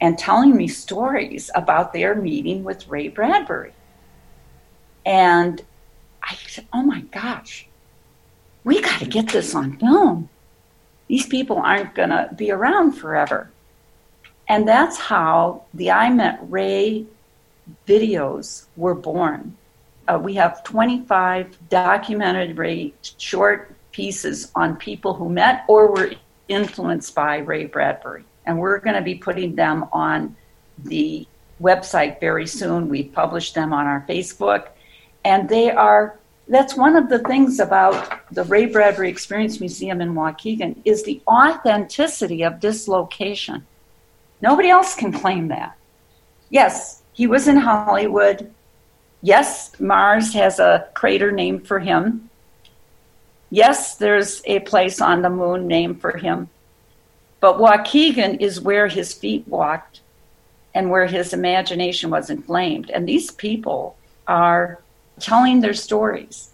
and 0.00 0.18
telling 0.18 0.56
me 0.56 0.68
stories 0.68 1.50
about 1.54 1.92
their 1.92 2.14
meeting 2.14 2.64
with 2.64 2.88
Ray 2.88 3.08
Bradbury. 3.08 3.72
And 5.04 5.62
I 6.22 6.36
said, 6.46 6.66
oh 6.72 6.82
my 6.82 7.00
gosh, 7.00 7.66
we 8.64 8.80
got 8.80 9.00
to 9.00 9.06
get 9.06 9.28
this 9.28 9.54
on 9.54 9.78
film. 9.78 10.28
These 11.08 11.26
people 11.26 11.56
aren't 11.56 11.94
going 11.94 12.10
to 12.10 12.30
be 12.36 12.50
around 12.50 12.92
forever. 12.92 13.50
And 14.48 14.66
that's 14.66 14.98
how 14.98 15.64
the 15.74 15.90
I 15.90 16.10
Met 16.10 16.38
Ray 16.42 17.06
videos 17.86 18.66
were 18.76 18.94
born. 18.94 19.56
Uh, 20.08 20.18
we 20.22 20.34
have 20.34 20.64
25 20.64 21.68
documented 21.68 22.58
Ray 22.58 22.92
short 23.18 23.74
pieces 23.92 24.50
on 24.54 24.76
people 24.76 25.14
who 25.14 25.28
met 25.28 25.64
or 25.68 25.92
were 25.92 26.12
influenced 26.52 27.14
by 27.14 27.38
Ray 27.38 27.66
Bradbury. 27.66 28.24
And 28.46 28.58
we're 28.58 28.78
going 28.78 28.96
to 28.96 29.02
be 29.02 29.14
putting 29.14 29.54
them 29.54 29.86
on 29.92 30.36
the 30.84 31.26
website 31.60 32.20
very 32.20 32.46
soon. 32.46 32.88
We've 32.88 33.12
published 33.12 33.54
them 33.54 33.72
on 33.72 33.86
our 33.86 34.04
Facebook 34.08 34.68
and 35.24 35.48
they 35.48 35.70
are 35.70 36.18
that's 36.48 36.76
one 36.76 36.96
of 36.96 37.08
the 37.08 37.20
things 37.20 37.60
about 37.60 38.28
the 38.34 38.44
Ray 38.44 38.66
Bradbury 38.66 39.08
Experience 39.08 39.60
Museum 39.60 40.00
in 40.00 40.12
Waukegan 40.14 40.76
is 40.84 41.04
the 41.04 41.22
authenticity 41.28 42.42
of 42.42 42.60
this 42.60 42.88
location. 42.88 43.64
Nobody 44.40 44.68
else 44.68 44.94
can 44.94 45.12
claim 45.12 45.48
that. 45.48 45.76
Yes, 46.50 47.02
he 47.12 47.28
was 47.28 47.46
in 47.46 47.56
Hollywood. 47.56 48.52
Yes, 49.22 49.78
Mars 49.80 50.34
has 50.34 50.58
a 50.58 50.88
crater 50.94 51.30
named 51.30 51.66
for 51.66 51.78
him. 51.78 52.28
Yes, 53.52 53.96
there's 53.96 54.40
a 54.46 54.60
place 54.60 54.98
on 55.02 55.20
the 55.20 55.28
moon 55.28 55.68
named 55.68 56.00
for 56.00 56.16
him. 56.16 56.48
But 57.38 57.58
Waukegan 57.58 58.40
is 58.40 58.62
where 58.62 58.88
his 58.88 59.12
feet 59.12 59.46
walked 59.46 60.00
and 60.74 60.90
where 60.90 61.04
his 61.04 61.34
imagination 61.34 62.08
was 62.08 62.30
inflamed. 62.30 62.88
And 62.88 63.06
these 63.06 63.30
people 63.30 63.94
are 64.26 64.80
telling 65.20 65.60
their 65.60 65.74
stories. 65.74 66.48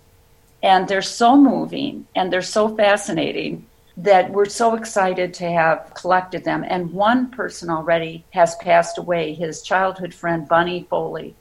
And 0.60 0.88
they're 0.88 1.00
so 1.00 1.36
moving 1.36 2.08
and 2.16 2.32
they're 2.32 2.42
so 2.42 2.74
fascinating 2.74 3.64
that 3.96 4.32
we're 4.32 4.46
so 4.46 4.74
excited 4.74 5.34
to 5.34 5.48
have 5.48 5.92
collected 5.94 6.42
them. 6.42 6.64
And 6.66 6.92
one 6.92 7.30
person 7.30 7.70
already 7.70 8.24
has 8.30 8.56
passed 8.56 8.98
away, 8.98 9.34
his 9.34 9.62
childhood 9.62 10.12
friend, 10.12 10.48
Bunny 10.48 10.84
Foley, 10.90 11.36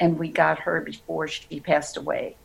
and 0.00 0.18
we 0.18 0.28
got 0.28 0.58
her 0.58 0.82
before 0.82 1.28
she 1.28 1.60
passed 1.60 1.96
away. 1.96 2.36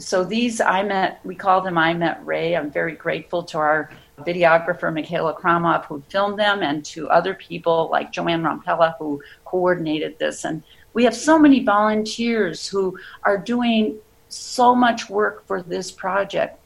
So 0.00 0.24
these 0.24 0.60
I 0.60 0.82
met, 0.82 1.20
we 1.24 1.34
call 1.34 1.60
them 1.60 1.76
I 1.76 1.92
Met 1.94 2.24
Ray. 2.24 2.56
I'm 2.56 2.70
very 2.70 2.94
grateful 2.94 3.42
to 3.44 3.58
our 3.58 3.90
videographer, 4.20 4.92
Michaela 4.92 5.34
Kromov, 5.34 5.84
who 5.84 6.02
filmed 6.08 6.38
them, 6.38 6.62
and 6.62 6.84
to 6.86 7.08
other 7.10 7.34
people 7.34 7.88
like 7.92 8.10
Joanne 8.10 8.42
Rompella, 8.42 8.96
who 8.98 9.22
coordinated 9.44 10.18
this. 10.18 10.44
And 10.44 10.62
we 10.94 11.04
have 11.04 11.14
so 11.14 11.38
many 11.38 11.62
volunteers 11.62 12.66
who 12.66 12.98
are 13.22 13.38
doing 13.38 13.98
so 14.28 14.74
much 14.74 15.10
work 15.10 15.46
for 15.46 15.62
this 15.62 15.90
project. 15.90 16.58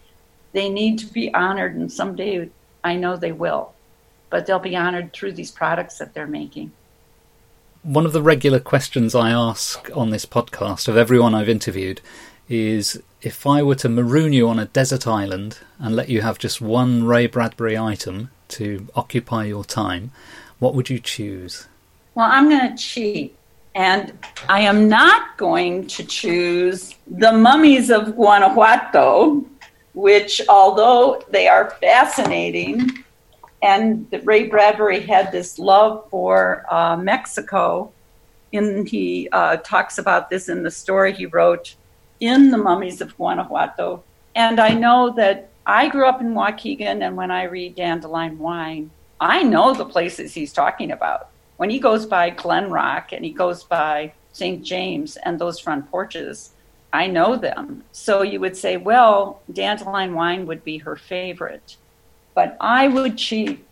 They 0.53 0.69
need 0.69 0.99
to 1.01 1.07
be 1.07 1.35
honored, 1.35 1.75
and 1.75 1.91
someday 1.91 2.49
I 2.85 2.95
know 2.95 3.17
they 3.17 3.33
will. 3.33 3.73
But 4.31 4.47
they'll 4.47 4.59
be 4.59 4.77
honored 4.77 5.13
through 5.13 5.33
these 5.33 5.51
products 5.51 5.99
that 5.99 6.15
they're 6.15 6.27
making. 6.27 6.73
One 7.83 8.07
of 8.07 8.13
the 8.13 8.23
regular 8.23 8.61
questions 8.61 9.15
I 9.15 9.31
ask 9.31 9.91
on 9.95 10.11
this 10.11 10.25
podcast 10.25 10.89
of 10.89 10.97
everyone 10.97 11.35
I've 11.35 11.49
interviewed 11.49 12.01
is 12.49 13.03
if 13.23 13.47
I 13.47 13.63
were 13.63 13.75
to 13.77 13.89
maroon 13.89 14.33
you 14.33 14.49
on 14.49 14.59
a 14.59 14.67
desert 14.67 15.07
island 15.07 15.59
and 15.79 15.97
let 15.97 16.09
you 16.09 16.21
have 16.23 16.39
just 16.39 16.61
one 16.61 17.05
Ray 17.05 17.27
Bradbury 17.27 17.79
item 17.79 18.31
to 18.49 18.89
occupy 18.95 19.45
your 19.45 19.65
time, 19.65 20.11
what 20.59 20.75
would 20.75 20.91
you 20.91 20.99
choose? 20.99 21.67
Well, 22.15 22.29
I'm 22.31 22.49
going 22.49 22.77
to 22.77 22.83
cheat. 22.83 23.37
And 23.75 24.17
I 24.49 24.61
am 24.61 24.89
not 24.89 25.37
going 25.37 25.89
to 25.89 26.05
choose 26.05 26.95
the 27.09 27.33
mummies 27.33 27.91
of 27.91 28.15
Guanajuato, 28.15 29.45
which, 29.95 30.41
although 30.49 31.25
they 31.31 31.49
are 31.49 31.71
fascinating, 31.81 33.05
and 33.63 34.07
Ray 34.23 34.47
Bradbury 34.47 35.01
had 35.01 35.33
this 35.33 35.59
love 35.59 36.07
for 36.11 36.65
uh, 36.71 36.97
Mexico. 36.97 37.91
And 38.53 38.87
he 38.89 39.29
uh, 39.33 39.57
talks 39.57 39.99
about 39.99 40.31
this 40.31 40.49
in 40.49 40.63
the 40.63 40.71
story 40.71 41.13
he 41.13 41.27
wrote 41.27 41.75
in 42.21 42.51
The 42.51 42.59
Mummies 42.59 43.01
of 43.01 43.17
Guanajuato. 43.17 44.03
And 44.35 44.61
I 44.61 44.75
know 44.75 45.11
that 45.17 45.51
I 45.67 45.89
grew 45.89 46.07
up 46.07 46.21
in 46.21 46.35
Waukegan, 46.35 47.07
and 47.07 47.17
when 47.17 47.31
I 47.31 47.45
read 47.45 47.77
Dandelion 47.77 48.39
Wine, 48.39 48.91
I 49.21 49.43
know 49.43 49.73
the 49.73 49.85
places 49.85 50.35
he's 50.35 50.53
talking 50.53 50.91
about. 50.91 51.29
When 51.57 51.71
he 51.71 51.79
goes 51.79 52.05
by 52.05 52.31
Glen 52.31 52.71
Rock 52.71 53.13
and 53.13 53.25
he 53.25 53.31
goes 53.31 53.63
by 53.63 54.13
St. 54.33 54.63
James 54.63 55.17
and 55.17 55.39
those 55.39 55.59
front 55.59 55.91
porches, 55.91 56.51
I 56.93 57.07
know 57.07 57.37
them. 57.37 57.85
So 57.93 58.23
you 58.23 58.41
would 58.41 58.57
say, 58.57 58.77
well, 58.77 59.41
Dandelion 59.53 60.15
Wine 60.15 60.47
would 60.47 60.65
be 60.65 60.79
her 60.79 60.97
favorite. 60.97 61.77
But 62.35 62.57
I 62.61 62.89
would 62.89 63.17
cheat 63.17 63.65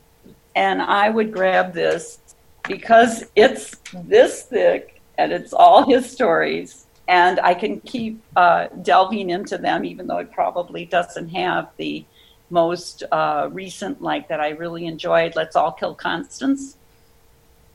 and 0.55 0.80
I 0.80 1.11
would 1.11 1.32
grab 1.32 1.72
this 1.72 2.18
because 2.62 3.24
it's 3.34 3.76
this 3.93 4.43
thick 4.43 5.01
and 5.18 5.32
it's 5.32 5.53
all 5.53 5.88
his 5.88 6.11
stories. 6.11 6.82
And 7.13 7.39
I 7.41 7.53
can 7.53 7.79
keep 7.81 8.23
uh, 8.37 8.69
delving 8.81 9.29
into 9.29 9.59
them, 9.59 9.85
even 9.85 10.07
though 10.07 10.17
it 10.17 10.33
probably 10.33 10.87
doesn't 10.87 11.29
have 11.29 11.69
the 11.77 12.07
most 12.49 13.03
uh, 13.13 13.51
recent, 13.53 14.01
like 14.01 14.29
that 14.29 14.41
I 14.41 14.49
really 14.53 14.87
enjoyed, 14.87 15.37
Let's 15.37 15.55
All 15.55 15.73
Kill 15.73 15.95
Constance. 15.95 16.79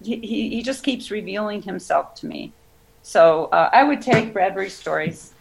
He, 0.04 0.16
he, 0.22 0.50
he 0.50 0.64
just 0.64 0.84
keeps 0.84 1.12
revealing 1.12 1.62
himself 1.62 2.16
to 2.16 2.26
me. 2.26 2.52
So 3.04 3.46
uh, 3.52 3.70
I 3.72 3.84
would 3.84 4.02
take 4.02 4.34
Bradbury 4.34 4.72
stories, 4.72 5.34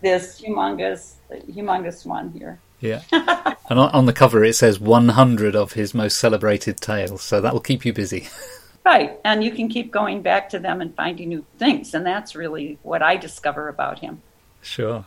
this 0.00 0.40
humongous, 0.40 1.16
humongous 1.30 2.06
one 2.06 2.30
here. 2.30 2.58
Yeah. 2.80 3.02
and 3.12 3.78
on 3.78 4.06
the 4.06 4.14
cover 4.14 4.42
it 4.42 4.54
says 4.54 4.80
100 4.80 5.54
of 5.54 5.74
his 5.74 5.92
most 5.92 6.16
celebrated 6.16 6.78
tales, 6.78 7.20
so 7.20 7.42
that 7.42 7.52
will 7.52 7.60
keep 7.60 7.84
you 7.84 7.92
busy. 7.92 8.26
right. 8.88 9.18
And 9.24 9.44
you 9.44 9.52
can 9.52 9.68
keep 9.68 9.90
going 9.90 10.22
back 10.22 10.48
to 10.50 10.58
them 10.58 10.80
and 10.80 10.94
finding 10.94 11.28
new 11.28 11.44
things. 11.58 11.94
And 11.94 12.04
that's 12.06 12.34
really 12.34 12.78
what 12.82 13.02
I 13.02 13.16
discover 13.16 13.68
about 13.68 13.98
him. 13.98 14.22
Sure. 14.62 15.04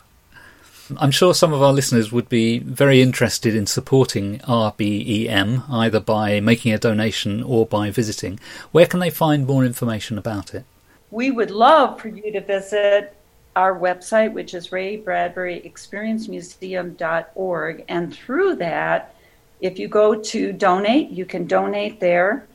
I'm 0.96 1.10
sure 1.10 1.32
some 1.32 1.52
of 1.52 1.62
our 1.62 1.72
listeners 1.72 2.12
would 2.12 2.28
be 2.28 2.58
very 2.58 3.00
interested 3.00 3.54
in 3.54 3.66
supporting 3.66 4.38
RBEM, 4.40 5.64
either 5.70 6.00
by 6.00 6.40
making 6.40 6.72
a 6.72 6.78
donation 6.78 7.42
or 7.42 7.66
by 7.66 7.90
visiting. 7.90 8.38
Where 8.72 8.86
can 8.86 9.00
they 9.00 9.10
find 9.10 9.46
more 9.46 9.64
information 9.64 10.18
about 10.18 10.54
it? 10.54 10.64
We 11.10 11.30
would 11.30 11.50
love 11.50 12.00
for 12.00 12.08
you 12.08 12.32
to 12.32 12.40
visit 12.40 13.14
our 13.54 13.78
website, 13.78 14.32
which 14.32 14.54
is 14.54 14.72
Ray 14.72 14.96
Bradbury 14.96 15.58
Experience 15.64 16.28
Museum.org. 16.28 17.84
And 17.88 18.14
through 18.14 18.56
that, 18.56 19.14
if 19.60 19.78
you 19.78 19.88
go 19.88 20.14
to 20.14 20.52
donate, 20.52 21.10
you 21.10 21.24
can 21.24 21.46
donate 21.46 22.00
there. 22.00 22.46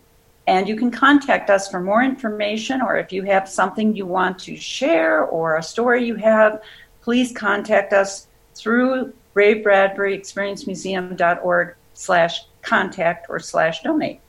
And 0.48 0.68
you 0.68 0.78
can 0.78 0.92
contact 0.92 1.50
us 1.50 1.70
for 1.70 1.82
more 1.82 2.02
information, 2.04 2.82
or 2.82 2.96
if 2.98 3.12
you 3.12 3.24
have 3.24 3.50
something 3.50 3.96
you 3.96 4.06
want 4.06 4.40
to 4.40 4.56
share 4.56 5.26
or 5.26 5.58
a 5.58 5.64
story 5.64 6.06
you 6.06 6.16
have, 6.16 6.62
please 7.02 7.32
contact 7.32 7.94
us 7.94 8.28
through 8.56 9.14
Ray 9.34 9.56
Bradbury 9.56 10.16
Experience 10.16 10.66
Museum.org 10.66 11.76
slash 11.94 12.46
contact 12.62 13.28
or 13.30 13.40
slash 13.40 13.84
donate. 13.84 14.22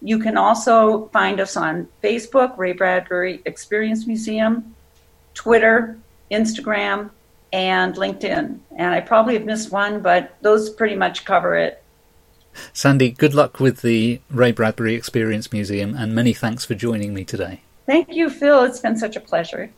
You 0.00 0.18
can 0.18 0.36
also 0.36 1.06
find 1.12 1.40
us 1.40 1.56
on 1.56 1.88
Facebook, 2.02 2.56
Ray 2.56 2.72
Bradbury 2.72 3.42
Experience 3.44 4.06
Museum, 4.06 4.74
Twitter, 5.34 5.98
Instagram, 6.30 7.10
and 7.52 7.94
LinkedIn. 7.94 8.58
And 8.76 8.94
I 8.94 9.00
probably 9.00 9.34
have 9.34 9.44
missed 9.44 9.70
one, 9.70 10.00
but 10.00 10.36
those 10.40 10.70
pretty 10.70 10.96
much 10.96 11.24
cover 11.24 11.54
it. 11.56 11.83
Sandy, 12.72 13.10
good 13.10 13.34
luck 13.34 13.60
with 13.60 13.82
the 13.82 14.20
Ray 14.30 14.52
Bradbury 14.52 14.94
Experience 14.94 15.52
Museum, 15.52 15.94
and 15.94 16.14
many 16.14 16.32
thanks 16.32 16.64
for 16.64 16.74
joining 16.74 17.14
me 17.14 17.24
today. 17.24 17.60
Thank 17.86 18.14
you, 18.14 18.30
Phil. 18.30 18.64
It's 18.64 18.80
been 18.80 18.96
such 18.96 19.16
a 19.16 19.20
pleasure. 19.20 19.70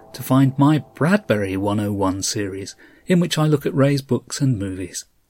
to 0.13 0.23
find 0.23 0.57
my 0.57 0.79
Bradbury 0.79 1.57
101 1.57 2.23
series, 2.23 2.75
in 3.07 3.19
which 3.19 3.37
I 3.37 3.47
look 3.47 3.65
at 3.65 3.75
Ray's 3.75 4.01
books 4.01 4.41
and 4.41 4.57
movies. 4.57 5.05